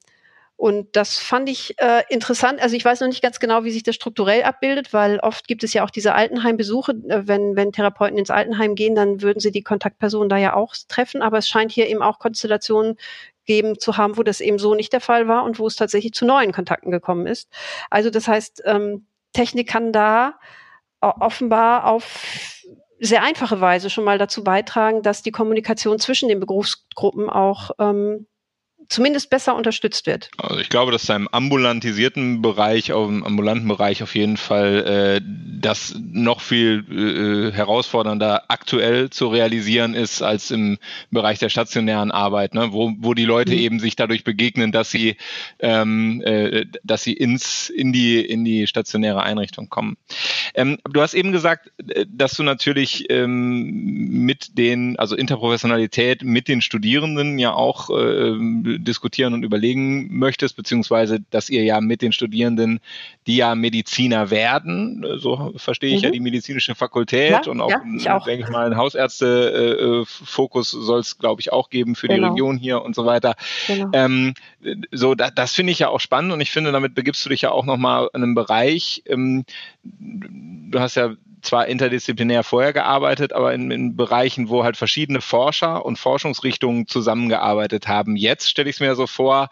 [0.60, 2.60] und das fand ich äh, interessant.
[2.60, 5.64] Also ich weiß noch nicht ganz genau, wie sich das strukturell abbildet, weil oft gibt
[5.64, 6.92] es ja auch diese Altenheimbesuche.
[7.08, 10.74] Äh, wenn, wenn Therapeuten ins Altenheim gehen, dann würden sie die Kontaktpersonen da ja auch
[10.86, 11.22] treffen.
[11.22, 12.98] Aber es scheint hier eben auch Konstellationen
[13.46, 16.12] geben zu haben, wo das eben so nicht der Fall war und wo es tatsächlich
[16.12, 17.48] zu neuen Kontakten gekommen ist.
[17.88, 20.34] Also das heißt, ähm, Technik kann da
[21.00, 22.59] offenbar auf
[23.00, 28.26] sehr einfache Weise schon mal dazu beitragen, dass die Kommunikation zwischen den Berufsgruppen auch ähm,
[28.90, 30.30] zumindest besser unterstützt wird.
[30.36, 35.20] Also ich glaube, dass da im ambulantisierten Bereich, auf dem ambulanten Bereich auf jeden Fall
[35.20, 40.78] äh, das noch viel äh, herausfordernder aktuell zu realisieren ist als im
[41.10, 42.72] Bereich der stationären Arbeit, ne?
[42.72, 43.58] wo, wo die Leute mhm.
[43.58, 45.16] eben sich dadurch begegnen, dass sie,
[45.60, 49.96] ähm, äh, dass sie ins, in, die, in die stationäre Einrichtung kommen.
[50.54, 56.48] Ähm, du hast eben gesagt, äh, dass du natürlich ähm, mit den, also Interprofessionalität mit
[56.48, 62.12] den Studierenden ja auch äh, diskutieren und überlegen möchtest, beziehungsweise dass ihr ja mit den
[62.12, 62.80] Studierenden,
[63.26, 66.04] die ja Mediziner werden, so verstehe ich mhm.
[66.04, 68.24] ja die medizinische Fakultät ja, und auch, ja, auch.
[68.24, 72.28] denke ich mal, ein Hausärzte-Fokus soll es, glaube ich, auch geben für genau.
[72.28, 73.34] die Region hier und so weiter.
[73.66, 73.90] Genau.
[73.92, 74.34] Ähm,
[74.92, 77.42] so, da, das finde ich ja auch spannend und ich finde, damit begibst du dich
[77.42, 79.44] ja auch nochmal in einen Bereich, ähm,
[79.82, 85.84] du hast ja zwar interdisziplinär vorher gearbeitet, aber in, in, Bereichen, wo halt verschiedene Forscher
[85.84, 88.16] und Forschungsrichtungen zusammengearbeitet haben.
[88.16, 89.50] Jetzt stelle ich es mir so vor,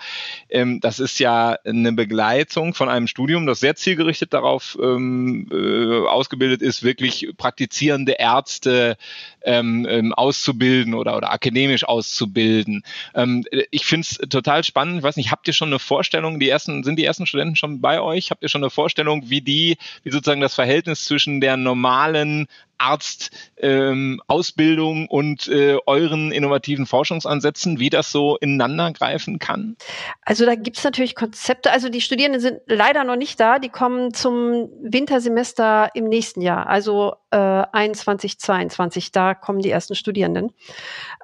[0.48, 6.07] ähm, das ist ja eine Begleitung von einem Studium, das sehr zielgerichtet darauf ähm, äh,
[6.07, 8.96] ausgebildet ist, wirklich praktizierende Ärzte
[9.42, 12.83] ähm, ähm, auszubilden oder, oder akademisch auszubilden.
[13.14, 14.98] Ähm, ich finde es total spannend.
[14.98, 17.81] Ich weiß nicht, habt ihr schon eine Vorstellung, die ersten, sind die ersten Studenten schon
[17.81, 18.31] bei euch?
[18.31, 22.46] Habt ihr schon eine Vorstellung, wie die, wie sozusagen das Verhältnis zwischen der normalen
[22.79, 29.77] Arztausbildung ähm, und äh, euren innovativen Forschungsansätzen, wie das so ineinander greifen kann?
[30.23, 31.71] Also da gibt es natürlich Konzepte.
[31.71, 33.59] Also die Studierenden sind leider noch nicht da.
[33.59, 39.12] Die kommen zum Wintersemester im nächsten Jahr, also äh, 21, 22.
[39.12, 40.53] Da kommen die ersten Studierenden.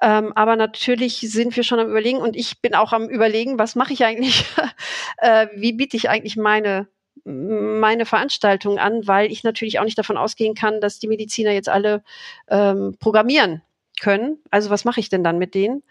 [0.01, 3.75] Ähm, aber natürlich sind wir schon am Überlegen und ich bin auch am Überlegen, was
[3.75, 4.45] mache ich eigentlich?
[5.17, 6.87] äh, wie biete ich eigentlich meine
[7.23, 11.69] meine Veranstaltung an, weil ich natürlich auch nicht davon ausgehen kann, dass die Mediziner jetzt
[11.69, 12.03] alle
[12.49, 13.61] ähm, programmieren
[13.99, 14.39] können.
[14.51, 15.83] Also was mache ich denn dann mit denen?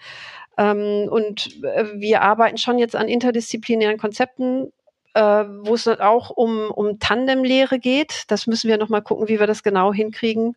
[0.59, 4.73] Ähm, und äh, wir arbeiten schon jetzt an interdisziplinären Konzepten,
[5.15, 8.25] äh, wo es auch um, um Tandemlehre geht.
[8.29, 10.57] Das müssen wir nochmal gucken, wie wir das genau hinkriegen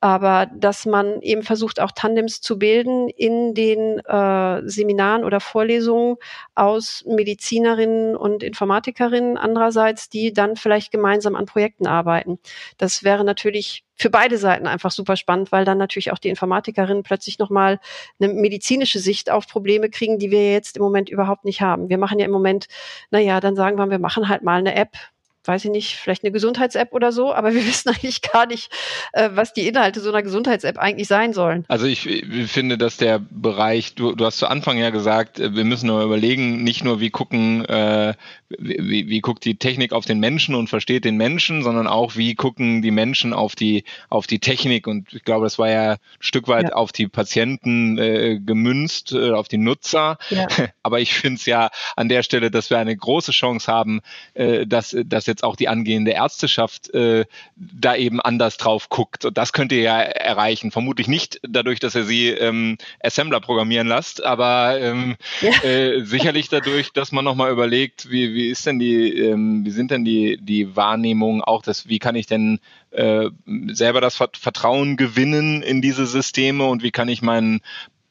[0.00, 6.16] aber dass man eben versucht, auch Tandems zu bilden in den äh, Seminaren oder Vorlesungen
[6.54, 12.38] aus Medizinerinnen und Informatikerinnen andererseits, die dann vielleicht gemeinsam an Projekten arbeiten.
[12.76, 17.02] Das wäre natürlich für beide Seiten einfach super spannend, weil dann natürlich auch die Informatikerinnen
[17.02, 17.80] plötzlich nochmal
[18.20, 21.88] eine medizinische Sicht auf Probleme kriegen, die wir jetzt im Moment überhaupt nicht haben.
[21.88, 22.68] Wir machen ja im Moment,
[23.10, 24.96] naja, dann sagen wir, wir machen halt mal eine App,
[25.48, 28.70] weiß ich nicht, vielleicht eine Gesundheits-App oder so, aber wir wissen eigentlich gar nicht,
[29.12, 31.64] äh, was die Inhalte so einer Gesundheits-App eigentlich sein sollen.
[31.68, 35.54] Also ich, ich finde, dass der Bereich, du, du hast zu Anfang ja gesagt, äh,
[35.54, 38.14] wir müssen nur überlegen, nicht nur wie gucken, äh,
[38.48, 42.34] wie, wie guckt die Technik auf den Menschen und versteht den Menschen, sondern auch wie
[42.34, 45.98] gucken die Menschen auf die auf die Technik und ich glaube, das war ja ein
[46.20, 46.72] Stück weit ja.
[46.72, 50.18] auf die Patienten äh, gemünzt, äh, auf die Nutzer.
[50.30, 50.46] Ja.
[50.82, 54.00] Aber ich finde es ja an der Stelle, dass wir eine große Chance haben,
[54.34, 57.24] äh, dass, dass jetzt auch die angehende Ärzteschaft äh,
[57.56, 59.24] da eben anders drauf guckt.
[59.24, 60.70] Und das könnt ihr ja erreichen.
[60.70, 65.68] Vermutlich nicht dadurch, dass ihr sie ähm, Assembler programmieren lasst, aber ähm, ja.
[65.68, 69.90] äh, sicherlich dadurch, dass man nochmal überlegt, wie, wie ist denn die, ähm, wie sind
[69.90, 73.30] denn die, die Wahrnehmungen auch, das, wie kann ich denn äh,
[73.68, 77.60] selber das Vertrauen gewinnen in diese Systeme und wie kann ich meinen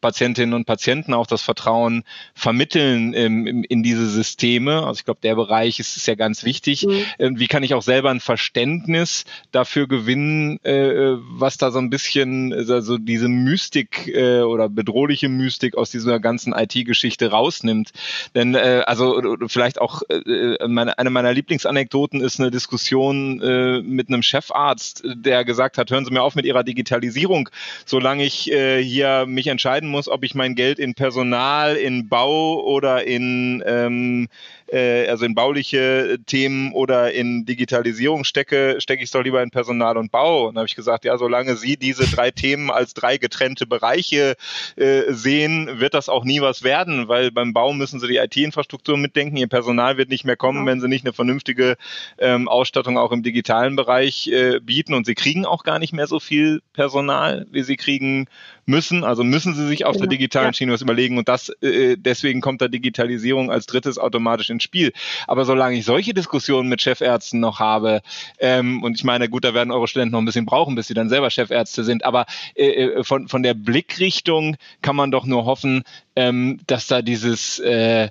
[0.02, 4.86] Patientinnen und Patienten auch das Vertrauen vermitteln ähm, in diese Systeme.
[4.86, 6.86] Also ich glaube, der Bereich ist, ist ja ganz wichtig.
[6.86, 7.06] Mhm.
[7.20, 11.90] Ähm, wie kann ich auch selber ein Verständnis dafür gewinnen, äh, was da so ein
[11.90, 17.92] bisschen, also diese Mystik äh, oder bedrohliche Mystik aus dieser ganzen IT-Geschichte rausnimmt.
[18.36, 24.10] Denn äh, also vielleicht auch äh, meine, eine meiner Lieblingsanekdoten ist eine Diskussion äh, mit
[24.10, 27.50] einem Chefarzt, der gesagt hat, hören Sie mir auf mit Ihrer Digitalisierung,
[27.86, 32.08] solange ich äh, hier mich entscheiden entscheiden muss, ob ich mein Geld in Personal, in
[32.08, 34.28] Bau oder in ähm,
[34.68, 39.50] äh, also in bauliche Themen oder in Digitalisierung stecke, stecke ich es doch lieber in
[39.50, 40.48] Personal und Bau.
[40.48, 44.36] Und da habe ich gesagt, ja, solange Sie diese drei Themen als drei getrennte Bereiche
[44.76, 48.98] äh, sehen, wird das auch nie was werden, weil beim Bau müssen Sie die IT-Infrastruktur
[48.98, 50.72] mitdenken, Ihr Personal wird nicht mehr kommen, ja.
[50.72, 51.78] wenn Sie nicht eine vernünftige
[52.18, 56.08] ähm, Ausstattung auch im digitalen Bereich äh, bieten und Sie kriegen auch gar nicht mehr
[56.08, 58.28] so viel Personal, wie Sie kriegen
[58.68, 59.04] müssen.
[59.04, 60.04] Also müssen sie sich auf genau.
[60.04, 60.54] der digitalen ja.
[60.54, 64.94] Schiene was überlegen und das äh, deswegen kommt da Digitalisierung als drittes automatisch ins Spiel.
[65.28, 68.02] Aber solange ich solche Diskussionen mit Chefärzten noch habe,
[68.40, 70.94] ähm, und ich meine, gut, da werden eure Studenten noch ein bisschen brauchen, bis sie
[70.94, 75.46] dann selber Chefärzte sind, aber äh, äh von, von der Blickrichtung kann man doch nur
[75.46, 75.84] hoffen,
[76.16, 78.10] ähm, dass da dieses äh,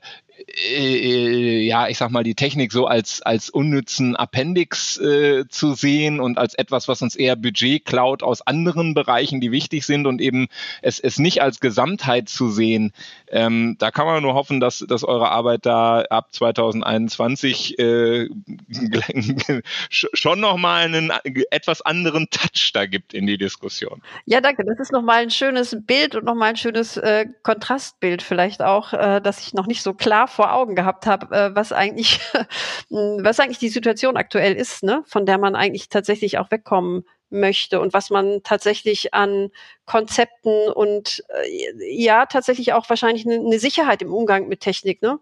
[0.49, 6.21] äh, ja, ich sag mal, die Technik so als, als unnützen Appendix äh, zu sehen
[6.21, 10.21] und als etwas, was uns eher Budget klaut aus anderen Bereichen, die wichtig sind und
[10.21, 10.49] eben
[10.83, 12.93] es, es nicht als Gesamtheit zu sehen.
[13.29, 18.29] Ähm, da kann man nur hoffen, dass, dass eure Arbeit da ab 2021 äh,
[19.91, 21.13] schon nochmal einen
[21.51, 24.03] etwas anderen Touch da gibt in die Diskussion.
[24.27, 24.65] Ja, danke.
[24.65, 29.21] Das ist nochmal ein schönes Bild und nochmal ein schönes äh, Kontrastbild vielleicht auch, äh,
[29.21, 32.21] dass ich noch nicht so klar vor Augen gehabt habe, äh, was eigentlich,
[32.91, 37.81] was eigentlich die Situation aktuell ist, ne, von der man eigentlich tatsächlich auch wegkommen möchte
[37.81, 39.51] und was man tatsächlich an
[39.85, 45.19] Konzepten und äh, ja tatsächlich auch wahrscheinlich eine, eine Sicherheit im Umgang mit Technik ne,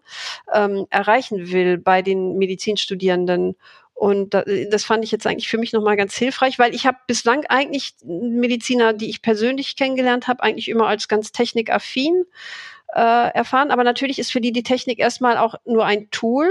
[0.53, 3.55] ähm, erreichen will bei den Medizinstudierenden.
[3.95, 7.45] Und das fand ich jetzt eigentlich für mich nochmal ganz hilfreich, weil ich habe bislang
[7.45, 12.25] eigentlich Mediziner, die ich persönlich kennengelernt habe, eigentlich immer als ganz technikaffin
[12.95, 13.71] äh, erfahren.
[13.71, 16.49] Aber natürlich ist für die die Technik erstmal auch nur ein Tool.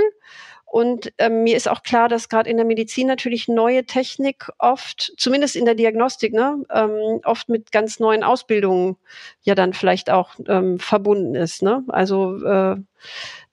[0.66, 5.12] Und ähm, mir ist auch klar, dass gerade in der Medizin natürlich neue Technik oft,
[5.16, 8.96] zumindest in der Diagnostik, ne, ähm, oft mit ganz neuen Ausbildungen
[9.42, 11.62] ja dann vielleicht auch ähm, verbunden ist.
[11.62, 11.84] Ne?
[11.86, 12.76] Also äh,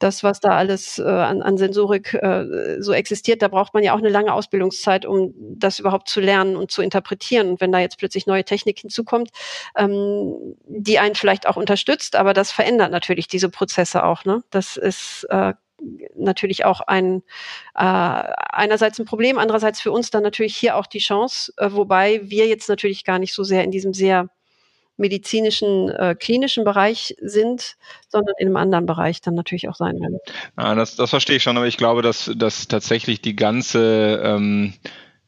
[0.04, 3.94] das, was da alles äh, an, an Sensorik äh, so existiert, da braucht man ja
[3.94, 7.52] auch eine lange Ausbildungszeit, um das überhaupt zu lernen und zu interpretieren.
[7.52, 9.30] Und wenn da jetzt plötzlich neue Technik hinzukommt,
[9.78, 14.26] ähm, die einen vielleicht auch unterstützt, aber das verändert natürlich diese Prozesse auch.
[14.26, 14.44] Ne?
[14.50, 15.54] Das ist äh,
[16.16, 17.24] natürlich auch ein
[17.76, 22.22] äh, einerseits ein Problem, andererseits für uns dann natürlich hier auch die Chance, äh, wobei
[22.24, 24.30] wir jetzt natürlich gar nicht so sehr in diesem sehr
[24.98, 27.76] medizinischen, äh, klinischen Bereich sind,
[28.08, 30.20] sondern in einem anderen Bereich dann natürlich auch sein werden.
[30.58, 34.74] Ja, das, das verstehe ich schon, aber ich glaube, dass, dass tatsächlich die ganze ähm,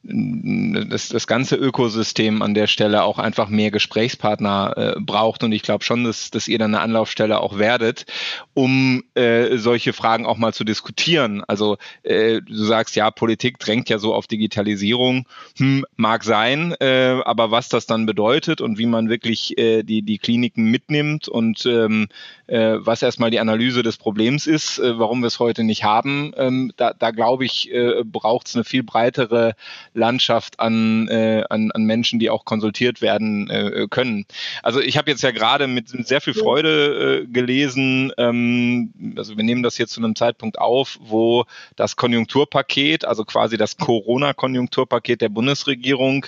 [0.03, 5.43] das, das ganze Ökosystem an der Stelle auch einfach mehr Gesprächspartner äh, braucht.
[5.43, 8.05] Und ich glaube schon, dass, dass ihr dann eine Anlaufstelle auch werdet,
[8.53, 11.41] um äh, solche Fragen auch mal zu diskutieren.
[11.47, 15.25] Also äh, du sagst, ja, Politik drängt ja so auf Digitalisierung.
[15.57, 20.01] Hm, mag sein, äh, aber was das dann bedeutet und wie man wirklich äh, die,
[20.01, 22.09] die Kliniken mitnimmt und ähm,
[22.47, 26.33] äh, was erstmal die Analyse des Problems ist, äh, warum wir es heute nicht haben,
[26.35, 29.55] ähm, da, da glaube ich, äh, braucht es eine viel breitere
[29.93, 34.25] Landschaft an, äh, an, an Menschen, die auch konsultiert werden äh, können.
[34.61, 39.43] Also ich habe jetzt ja gerade mit sehr viel Freude äh, gelesen, ähm, also wir
[39.43, 45.29] nehmen das hier zu einem Zeitpunkt auf, wo das Konjunkturpaket, also quasi das Corona-Konjunkturpaket der
[45.29, 46.25] Bundesregierung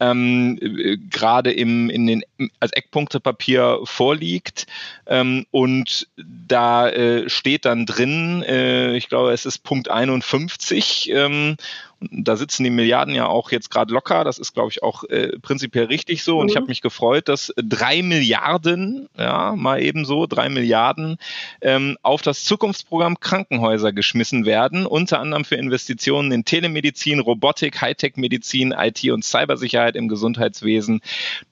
[0.00, 2.22] ähm, äh, gerade im in den
[2.60, 4.66] als Eckpunktepapier vorliegt
[5.06, 11.56] ähm, und da äh, steht dann drin, äh, ich glaube es ist Punkt 51 ähm,
[12.00, 14.22] da sitzen die Milliarden ja auch jetzt gerade locker.
[14.22, 16.38] Das ist, glaube ich, auch äh, prinzipiell richtig so.
[16.38, 16.50] Und mhm.
[16.50, 21.18] ich habe mich gefreut, dass drei Milliarden, ja, mal eben so, drei Milliarden
[21.60, 28.72] ähm, auf das Zukunftsprogramm Krankenhäuser geschmissen werden, unter anderem für Investitionen in Telemedizin, Robotik, Hightech-Medizin,
[28.72, 31.00] IT und Cybersicherheit im Gesundheitswesen.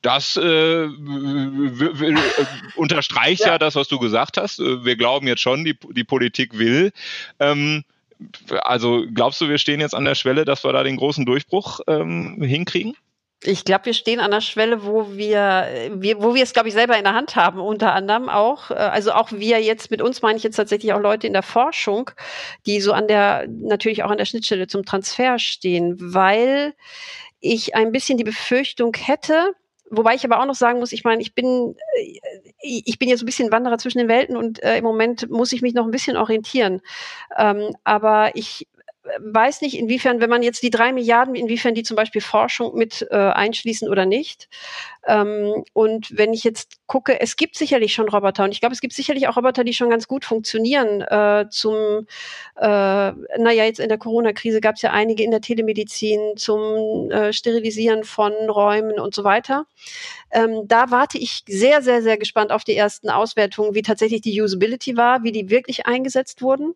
[0.03, 0.88] Das äh,
[2.76, 3.53] unterstreicht ja.
[3.53, 3.59] ja.
[3.59, 4.61] das, was du gesagt hast.
[4.61, 6.92] Wir glauben jetzt schon, die, die Politik will.
[7.40, 7.84] Ähm,
[8.62, 11.80] also glaubst du, wir stehen jetzt an der Schwelle, dass wir da den großen Durchbruch
[11.86, 12.94] ähm, hinkriegen?
[13.42, 16.74] Ich glaube, wir stehen an der Schwelle, wo wir, wir wo wir es, glaube ich,
[16.74, 18.70] selber in der Hand haben, unter anderem auch.
[18.70, 21.42] Äh, also auch wir jetzt, mit uns meine ich jetzt tatsächlich auch Leute in der
[21.42, 22.10] Forschung,
[22.64, 26.74] die so an der, natürlich auch an der Schnittstelle zum Transfer stehen, weil
[27.40, 29.52] ich ein bisschen die Befürchtung hätte,
[29.91, 32.20] Wobei ich aber auch noch sagen muss, ich meine, ich bin, äh,
[32.61, 35.62] ich bin jetzt ein bisschen Wanderer zwischen den Welten und äh, im Moment muss ich
[35.62, 36.80] mich noch ein bisschen orientieren.
[37.37, 38.66] Ähm, aber ich
[39.18, 43.07] weiß nicht, inwiefern, wenn man jetzt die drei Milliarden, inwiefern die zum Beispiel Forschung mit
[43.11, 44.48] äh, einschließen oder nicht.
[45.07, 48.80] Ähm, und wenn ich jetzt gucke, es gibt sicherlich schon Roboter und ich glaube, es
[48.80, 51.00] gibt sicherlich auch Roboter, die schon ganz gut funktionieren.
[51.02, 52.07] Äh, zum,
[52.57, 57.32] äh, naja, jetzt in der Corona-Krise gab es ja einige in der Telemedizin zum äh,
[57.32, 59.66] Sterilisieren von Räumen und so weiter.
[60.32, 64.40] Ähm, da warte ich sehr, sehr, sehr gespannt auf die ersten Auswertungen, wie tatsächlich die
[64.40, 66.74] Usability war, wie die wirklich eingesetzt wurden,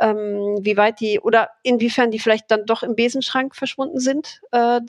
[0.00, 4.42] ähm, wie weit die oder inwiefern die vielleicht dann doch im Besenschrank verschwunden sind.
[4.52, 4.80] Äh,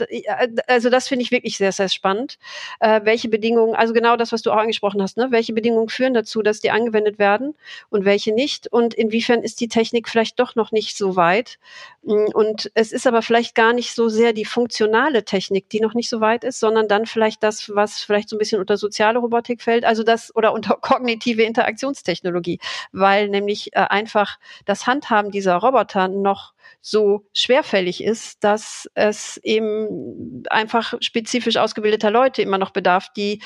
[0.67, 2.37] also das finde ich wirklich sehr, sehr spannend.
[2.79, 5.27] Äh, welche Bedingungen, also genau das, was du auch angesprochen hast, ne?
[5.31, 7.55] welche Bedingungen führen dazu, dass die angewendet werden
[7.89, 11.59] und welche nicht und inwiefern ist die Technik vielleicht doch noch nicht so weit.
[12.03, 15.93] Mm, und es ist aber vielleicht gar nicht so sehr die funktionale Technik, die noch
[15.93, 19.19] nicht so weit ist, sondern dann vielleicht das, was vielleicht so ein bisschen unter soziale
[19.19, 22.59] Robotik fällt, also das oder unter kognitive Interaktionstechnologie,
[22.91, 30.43] weil nämlich äh, einfach das Handhaben dieser Roboter noch so schwerfällig ist, dass es eben
[30.49, 33.41] einfach spezifisch ausgebildeter Leute immer noch bedarf, die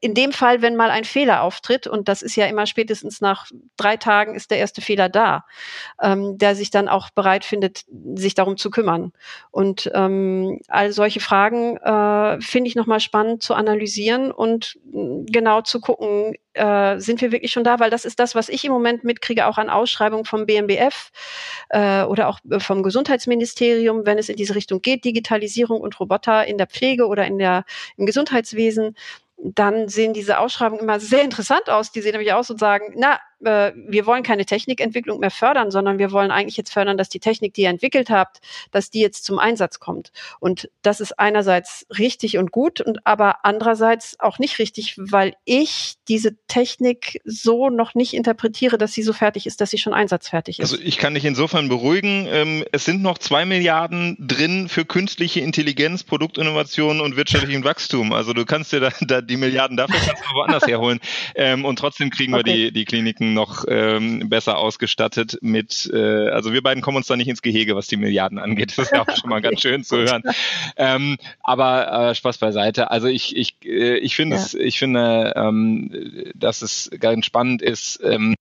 [0.00, 3.46] in dem Fall, wenn mal ein Fehler auftritt, und das ist ja immer spätestens nach
[3.76, 5.44] drei Tagen ist der erste Fehler da,
[6.00, 7.84] ähm, der sich dann auch bereit findet,
[8.14, 9.12] sich darum zu kümmern.
[9.50, 15.62] Und ähm, all solche Fragen äh, finde ich nochmal spannend zu analysieren und mm, genau
[15.62, 17.78] zu gucken, äh, sind wir wirklich schon da?
[17.78, 21.12] Weil das ist das, was ich im Moment mitkriege, auch an Ausschreibungen vom BMBF
[21.68, 26.46] äh, oder auch äh, vom Gesundheitsministerium, wenn es in diese Richtung geht, Digitalisierung und Roboter
[26.46, 27.64] in der Pflege oder in der,
[27.96, 28.79] im Gesundheitswesen
[29.36, 31.92] dann sehen diese Ausschreibungen immer sehr interessant aus.
[31.92, 35.98] Die sehen nämlich aus und sagen, na, äh, wir wollen keine Technikentwicklung mehr fördern, sondern
[35.98, 39.24] wir wollen eigentlich jetzt fördern, dass die Technik, die ihr entwickelt habt, dass die jetzt
[39.24, 40.12] zum Einsatz kommt.
[40.40, 45.94] Und das ist einerseits richtig und gut und aber andererseits auch nicht richtig, weil ich
[46.08, 50.58] diese Technik so noch nicht interpretiere, dass sie so fertig ist, dass sie schon einsatzfertig
[50.58, 50.72] ist.
[50.72, 52.26] Also ich kann dich insofern beruhigen.
[52.28, 58.12] Ähm, es sind noch zwei Milliarden drin für künstliche Intelligenz, Produktinnovation und wirtschaftlichen Wachstum.
[58.12, 61.00] Also du kannst dir da, da die Milliarden dafür kannst du woanders herholen.
[61.34, 62.44] Ähm, und trotzdem kriegen okay.
[62.44, 67.06] wir die, die Kliniken noch ähm, besser ausgestattet mit, äh, also wir beiden kommen uns
[67.06, 68.72] da nicht ins Gehege, was die Milliarden angeht.
[68.76, 70.22] Das ist ja auch schon mal ganz schön zu hören.
[70.76, 72.90] Ähm, aber äh, Spaß beiseite.
[72.90, 74.42] Also ich, ich, äh, ich finde ja.
[74.42, 78.34] es, ich finde, ähm, dass es ganz spannend ist, ähm,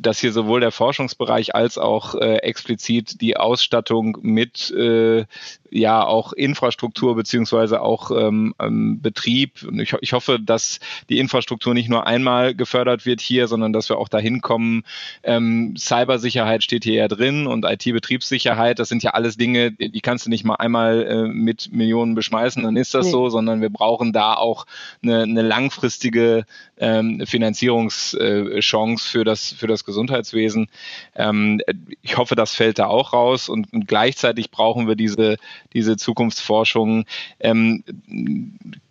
[0.00, 5.26] dass hier sowohl der Forschungsbereich als auch äh, explizit die Ausstattung mit äh,
[5.70, 9.62] ja auch Infrastruktur beziehungsweise auch ähm, ähm, Betrieb.
[9.62, 13.88] Und ich, ich hoffe, dass die Infrastruktur nicht nur einmal gefördert wird hier, sondern dass
[13.88, 14.84] wir auch dahin kommen.
[15.22, 18.78] Ähm, Cybersicherheit steht hier ja drin und IT-Betriebssicherheit.
[18.78, 22.62] Das sind ja alles Dinge, die kannst du nicht mal einmal äh, mit Millionen beschmeißen,
[22.62, 23.12] dann ist das nee.
[23.12, 24.66] so, sondern wir brauchen da auch
[25.02, 26.44] eine, eine langfristige
[26.78, 30.68] ähm, Finanzierungschance für das für das Gesundheitswesen.
[31.14, 31.60] Ähm,
[32.02, 35.36] ich hoffe, das fällt da auch raus und, und gleichzeitig brauchen wir diese
[35.72, 37.04] diese Zukunftsforschung.
[37.38, 37.84] Ähm,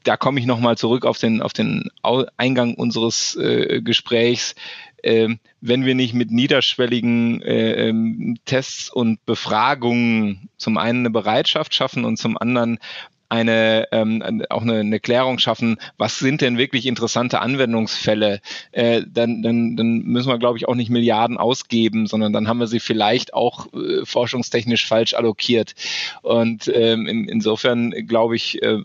[0.04, 1.89] da komme ich nochmal zurück auf den, auf den
[2.38, 4.56] Eingang unseres äh, Gesprächs.
[5.02, 11.74] Äh, wenn wir nicht mit niederschwelligen äh, ähm, Tests und Befragungen zum einen eine Bereitschaft
[11.74, 12.80] schaffen und zum anderen
[13.30, 19.43] eine ähm, auch eine, eine Klärung schaffen, was sind denn wirklich interessante Anwendungsfälle, äh, dann,
[19.43, 22.80] dann, dann müssen wir, glaube ich, auch nicht Milliarden ausgeben, sondern dann haben wir sie
[22.80, 25.75] vielleicht auch äh, forschungstechnisch falsch allokiert.
[26.23, 28.80] Und ähm, in, insofern glaube ich, äh,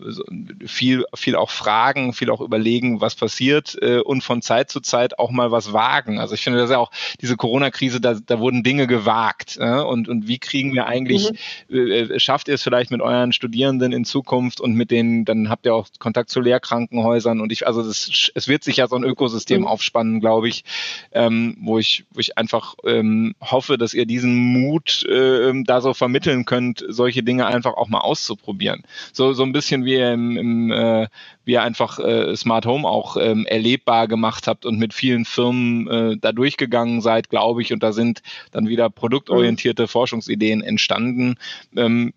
[0.65, 5.17] viel, viel auch fragen, viel auch überlegen, was passiert äh, und von Zeit zu Zeit
[5.17, 6.19] auch mal was wagen.
[6.19, 9.57] Also ich finde, das ist ja auch diese Corona-Krise, da, da wurden Dinge gewagt.
[9.59, 11.31] Äh, und, und wie kriegen wir eigentlich,
[11.67, 11.75] mhm.
[11.75, 15.25] äh, äh schafft ihr es vielleicht mit euren Studierenden in Zukunft, Zukunft und mit denen,
[15.25, 18.87] dann habt ihr auch Kontakt zu Lehrkrankenhäusern und ich, also das, es wird sich ja
[18.87, 19.67] so ein Ökosystem mhm.
[19.67, 20.63] aufspannen, glaube ich,
[21.11, 25.93] ähm, wo ich, wo ich einfach ähm, hoffe, dass ihr diesen Mut äh, da so
[25.93, 28.83] vermitteln könnt, solche Dinge einfach auch mal auszuprobieren.
[29.13, 31.07] So, so ein bisschen wie im, im äh,
[31.45, 35.87] wie ihr einfach äh, Smart Home auch ähm, erlebbar gemacht habt und mit vielen Firmen
[35.87, 38.21] äh, da durchgegangen seid, glaube ich, und da sind
[38.51, 39.87] dann wieder produktorientierte mhm.
[39.87, 41.35] Forschungsideen entstanden.
[41.77, 42.13] Ähm,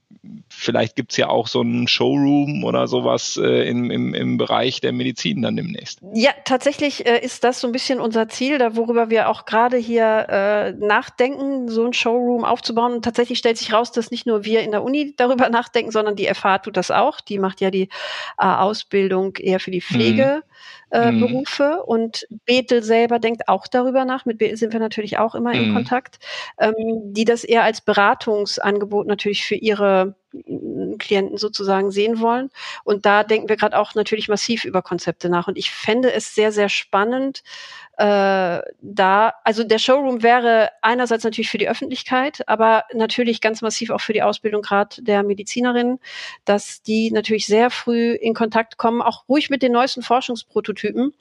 [0.49, 4.93] vielleicht gibt's ja auch so einen Showroom oder sowas äh, im, im, im Bereich der
[4.93, 6.01] Medizin dann demnächst.
[6.15, 9.77] Ja, tatsächlich äh, ist das so ein bisschen unser Ziel, da worüber wir auch gerade
[9.77, 12.95] hier äh, nachdenken, so ein Showroom aufzubauen.
[12.95, 16.17] Und tatsächlich stellt sich raus, dass nicht nur wir in der Uni darüber nachdenken, sondern
[16.17, 17.21] die FH tut das auch.
[17.21, 17.89] Die macht ja die
[18.39, 20.43] äh, Ausbildung eher für die Pflege.
[20.45, 20.48] Mhm
[20.91, 21.21] äh, mhm.
[21.21, 24.25] Berufe und Bethel selber denkt auch darüber nach.
[24.25, 25.63] Mit Bethel sind wir natürlich auch immer mhm.
[25.63, 26.19] in Kontakt,
[26.59, 26.75] ähm,
[27.13, 32.51] die das eher als Beratungsangebot natürlich für ihre mm, Klienten sozusagen sehen wollen.
[32.85, 35.49] Und da denken wir gerade auch natürlich massiv über Konzepte nach.
[35.49, 37.43] Und ich fände es sehr, sehr spannend,
[37.99, 43.91] äh, da, also der Showroom wäre einerseits natürlich für die Öffentlichkeit, aber natürlich ganz massiv
[43.91, 45.99] auch für die Ausbildung gerade der Medizinerinnen,
[46.45, 51.13] dass die natürlich sehr früh in Kontakt kommen, auch ruhig mit den neuesten Forschungsprototypen,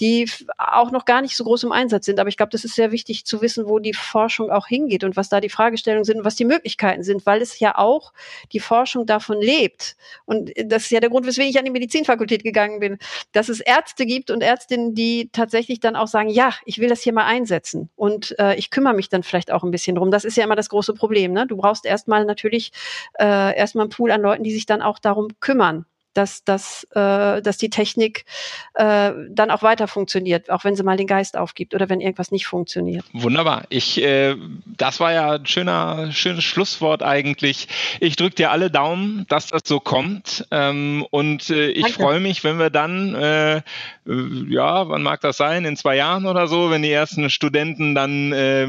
[0.00, 0.28] die
[0.58, 2.18] auch noch gar nicht so groß im Einsatz sind.
[2.18, 5.16] Aber ich glaube, das ist sehr wichtig zu wissen, wo die Forschung auch hingeht und
[5.16, 8.12] was da die Fragestellungen sind und was die Möglichkeiten sind, weil es ja auch
[8.52, 9.96] die Forschung davon lebt.
[10.24, 12.98] Und das ist ja der Grund, weswegen ich an die Medizinfakultät gegangen bin,
[13.30, 17.02] dass es Ärzte gibt und Ärztinnen, die tatsächlich dann auch sagen, ja, ich will das
[17.02, 20.10] hier mal einsetzen und äh, ich kümmere mich dann vielleicht auch ein bisschen drum.
[20.10, 21.32] Das ist ja immer das große Problem.
[21.32, 21.46] Ne?
[21.46, 22.72] Du brauchst erstmal natürlich
[23.18, 27.42] äh, erstmal einen Pool an Leuten, die sich dann auch darum kümmern dass, dass, äh,
[27.42, 28.24] dass die Technik
[28.74, 32.30] äh, dann auch weiter funktioniert, auch wenn sie mal den Geist aufgibt oder wenn irgendwas
[32.30, 33.04] nicht funktioniert.
[33.12, 33.64] Wunderbar.
[33.68, 37.68] Ich, äh, das war ja ein schöner, schönes Schlusswort eigentlich.
[38.00, 40.46] Ich drücke dir alle Daumen, dass das so kommt.
[40.50, 43.62] Ähm, und äh, ich freue mich, wenn wir dann, äh,
[44.06, 48.32] ja, wann mag das sein, in zwei Jahren oder so, wenn die ersten Studenten dann
[48.32, 48.68] äh,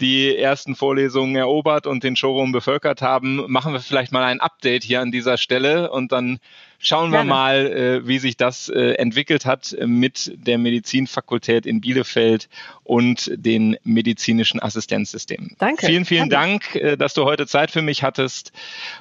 [0.00, 4.84] die ersten Vorlesungen erobert und den Showroom bevölkert haben, machen wir vielleicht mal ein Update
[4.84, 6.38] hier an dieser Stelle und dann
[6.78, 7.28] schauen wir Gerne.
[7.28, 12.48] mal, äh, wie sich das äh, entwickelt hat mit der Medizinfakultät in Bielefeld
[12.84, 15.56] und den medizinischen Assistenzsystemen.
[15.58, 15.86] Danke.
[15.86, 16.80] Vielen, vielen Danke.
[16.80, 18.52] Dank, äh, dass du heute Zeit für mich hattest,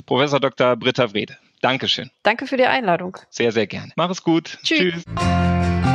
[0.05, 0.75] Professor Dr.
[0.75, 1.37] Britta Wrede.
[1.61, 2.11] Dankeschön.
[2.23, 3.17] Danke für die Einladung.
[3.29, 3.91] Sehr, sehr gerne.
[3.95, 4.59] Mach es gut.
[4.63, 5.03] Tschüss.
[5.03, 5.94] Tschüss.